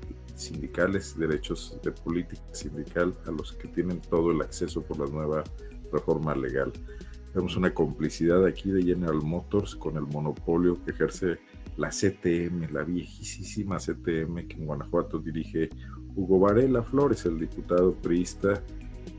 sindicales, 0.41 1.17
derechos 1.19 1.79
de 1.83 1.93
política 1.93 2.43
sindical 2.53 3.15
a 3.27 3.31
los 3.31 3.53
que 3.53 3.69
tienen 3.69 4.01
todo 4.01 4.33
el 4.33 4.41
acceso 4.41 4.83
por 4.83 4.99
la 4.99 5.07
nueva 5.07 5.45
reforma 5.93 6.35
legal. 6.35 6.73
Vemos 7.35 7.57
una 7.57 7.73
complicidad 7.73 8.45
aquí 8.45 8.71
de 8.71 8.83
General 8.83 9.23
Motors 9.23 9.77
con 9.77 9.97
el 9.97 10.03
monopolio 10.03 10.83
que 10.85 10.91
ejerce 10.91 11.39
la 11.77 11.91
CTM, 11.91 12.73
la 12.73 12.83
viejísima 12.83 13.79
CTM 13.79 14.49
que 14.49 14.57
en 14.57 14.67
Guanajuato 14.67 15.19
dirige 15.19 15.71
Hugo 16.17 16.41
Varela 16.41 16.83
Flores, 16.83 17.25
el 17.27 17.39
diputado 17.39 17.95
priista 17.95 18.63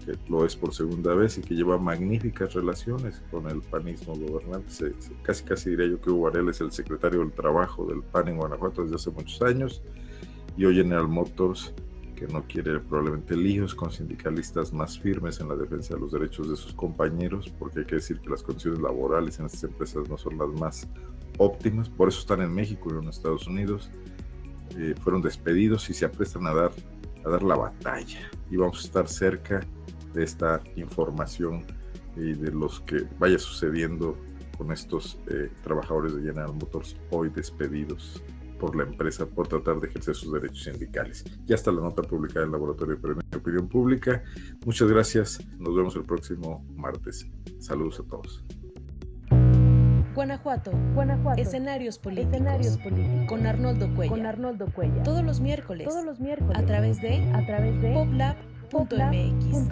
que 0.06 0.14
lo 0.30 0.46
es 0.46 0.56
por 0.56 0.74
segunda 0.74 1.14
vez 1.14 1.38
y 1.38 1.42
que 1.42 1.56
lleva 1.56 1.78
magníficas 1.78 2.54
relaciones 2.54 3.22
con 3.32 3.50
el 3.50 3.62
panismo 3.62 4.14
gobernante. 4.16 4.94
casi 5.22 5.44
casi 5.44 5.70
diría 5.72 5.88
yo 5.88 6.02
que 6.02 6.10
Hugo 6.10 6.24
Varela 6.24 6.52
es 6.52 6.60
el 6.62 6.72
secretario 6.72 7.20
del 7.20 7.32
trabajo 7.32 7.86
del 7.86 8.04
PAN 8.04 8.28
en 8.28 8.38
Guanajuato 8.38 8.84
desde 8.84 8.96
hace 8.96 9.12
muchos 9.12 9.42
años 9.42 9.82
y 10.58 10.66
hoy 10.66 10.76
General 10.76 11.08
Motors 11.08 11.74
que 12.22 12.28
no 12.28 12.44
quiere 12.44 12.80
probablemente 12.80 13.36
líos 13.36 13.74
con 13.74 13.90
sindicalistas 13.90 14.72
más 14.72 15.00
firmes 15.00 15.40
en 15.40 15.50
la 15.50 15.56
defensa 15.56 15.96
de 15.96 16.02
los 16.02 16.12
derechos 16.12 16.48
de 16.48 16.56
sus 16.56 16.72
compañeros, 16.72 17.52
porque 17.58 17.80
hay 17.80 17.86
que 17.86 17.96
decir 17.96 18.20
que 18.20 18.30
las 18.30 18.44
condiciones 18.44 18.80
laborales 18.80 19.40
en 19.40 19.48
estas 19.48 19.64
empresas 19.64 20.08
no 20.08 20.20
son 20.20 20.38
las 20.38 20.50
más 20.50 20.88
óptimas, 21.40 21.90
por 21.90 22.10
eso 22.10 22.20
están 22.20 22.42
en 22.42 22.54
México 22.54 22.90
y 22.92 23.00
en 23.00 23.10
Estados 23.10 23.48
Unidos, 23.48 23.90
eh, 24.78 24.94
fueron 25.02 25.24
despedidos 25.24 25.90
y 25.90 25.96
se 25.96 26.06
aprestan 26.06 26.46
a 26.46 26.54
dar, 26.54 26.72
a 27.26 27.30
dar 27.30 27.42
la 27.42 27.56
batalla. 27.56 28.30
Y 28.52 28.56
vamos 28.58 28.84
a 28.84 28.86
estar 28.86 29.08
cerca 29.08 29.62
de 30.14 30.24
esta 30.24 30.62
información 30.76 31.66
y 32.16 32.34
de 32.34 32.52
los 32.52 32.82
que 32.82 33.08
vaya 33.18 33.40
sucediendo 33.40 34.16
con 34.60 34.72
estos 34.72 35.18
eh, 35.28 35.50
trabajadores 35.64 36.16
de 36.16 36.22
General 36.22 36.54
Motors 36.54 36.96
hoy 37.10 37.30
despedidos 37.30 38.22
por 38.62 38.76
la 38.76 38.84
empresa 38.84 39.26
por 39.26 39.48
tratar 39.48 39.80
de 39.80 39.88
ejercer 39.88 40.14
sus 40.14 40.32
derechos 40.32 40.66
sindicales. 40.66 41.26
Ya 41.48 41.56
está 41.56 41.72
la 41.72 41.82
nota 41.82 42.04
publicada 42.04 42.42
en 42.42 42.50
el 42.50 42.52
Laboratorio 42.52 42.96
de 42.96 43.38
Opinión 43.38 43.68
Pública. 43.68 44.24
Muchas 44.64 44.88
gracias. 44.88 45.44
Nos 45.58 45.76
vemos 45.76 45.96
el 45.96 46.04
próximo 46.04 46.64
martes. 46.76 47.26
Saludos 47.58 48.00
a 48.00 48.04
todos. 48.04 48.46
Guanajuato. 50.14 50.72
Guanajuato. 50.94 51.42
Escenarios 51.42 51.98
políticos. 51.98 52.36
Escenarios 52.36 52.78
políticos. 52.78 53.26
Con 53.28 53.48
Arnoldo 53.48 53.92
Cuellar. 53.96 54.16
Con 54.16 54.28
Arnoldo 54.28 54.68
Cuellar. 54.72 55.02
Todos 55.04 55.24
los 55.24 55.40
miércoles. 55.40 55.88
Todos 55.88 56.06
los 56.06 56.20
miércoles. 56.20 56.56
A 56.56 56.64
través 56.64 57.02
de 57.02 57.32
a 57.34 57.44
través 57.48 57.82
de 57.82 57.94
poplab.mx. 58.72 59.72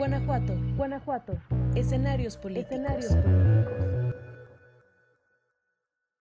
Guanajuato. 0.00 0.56
Guanajuato. 0.78 1.38
Escenarios 1.74 2.38
políticos. 2.38 2.72
Escenarios 2.72 3.14
políticos. 3.16 3.89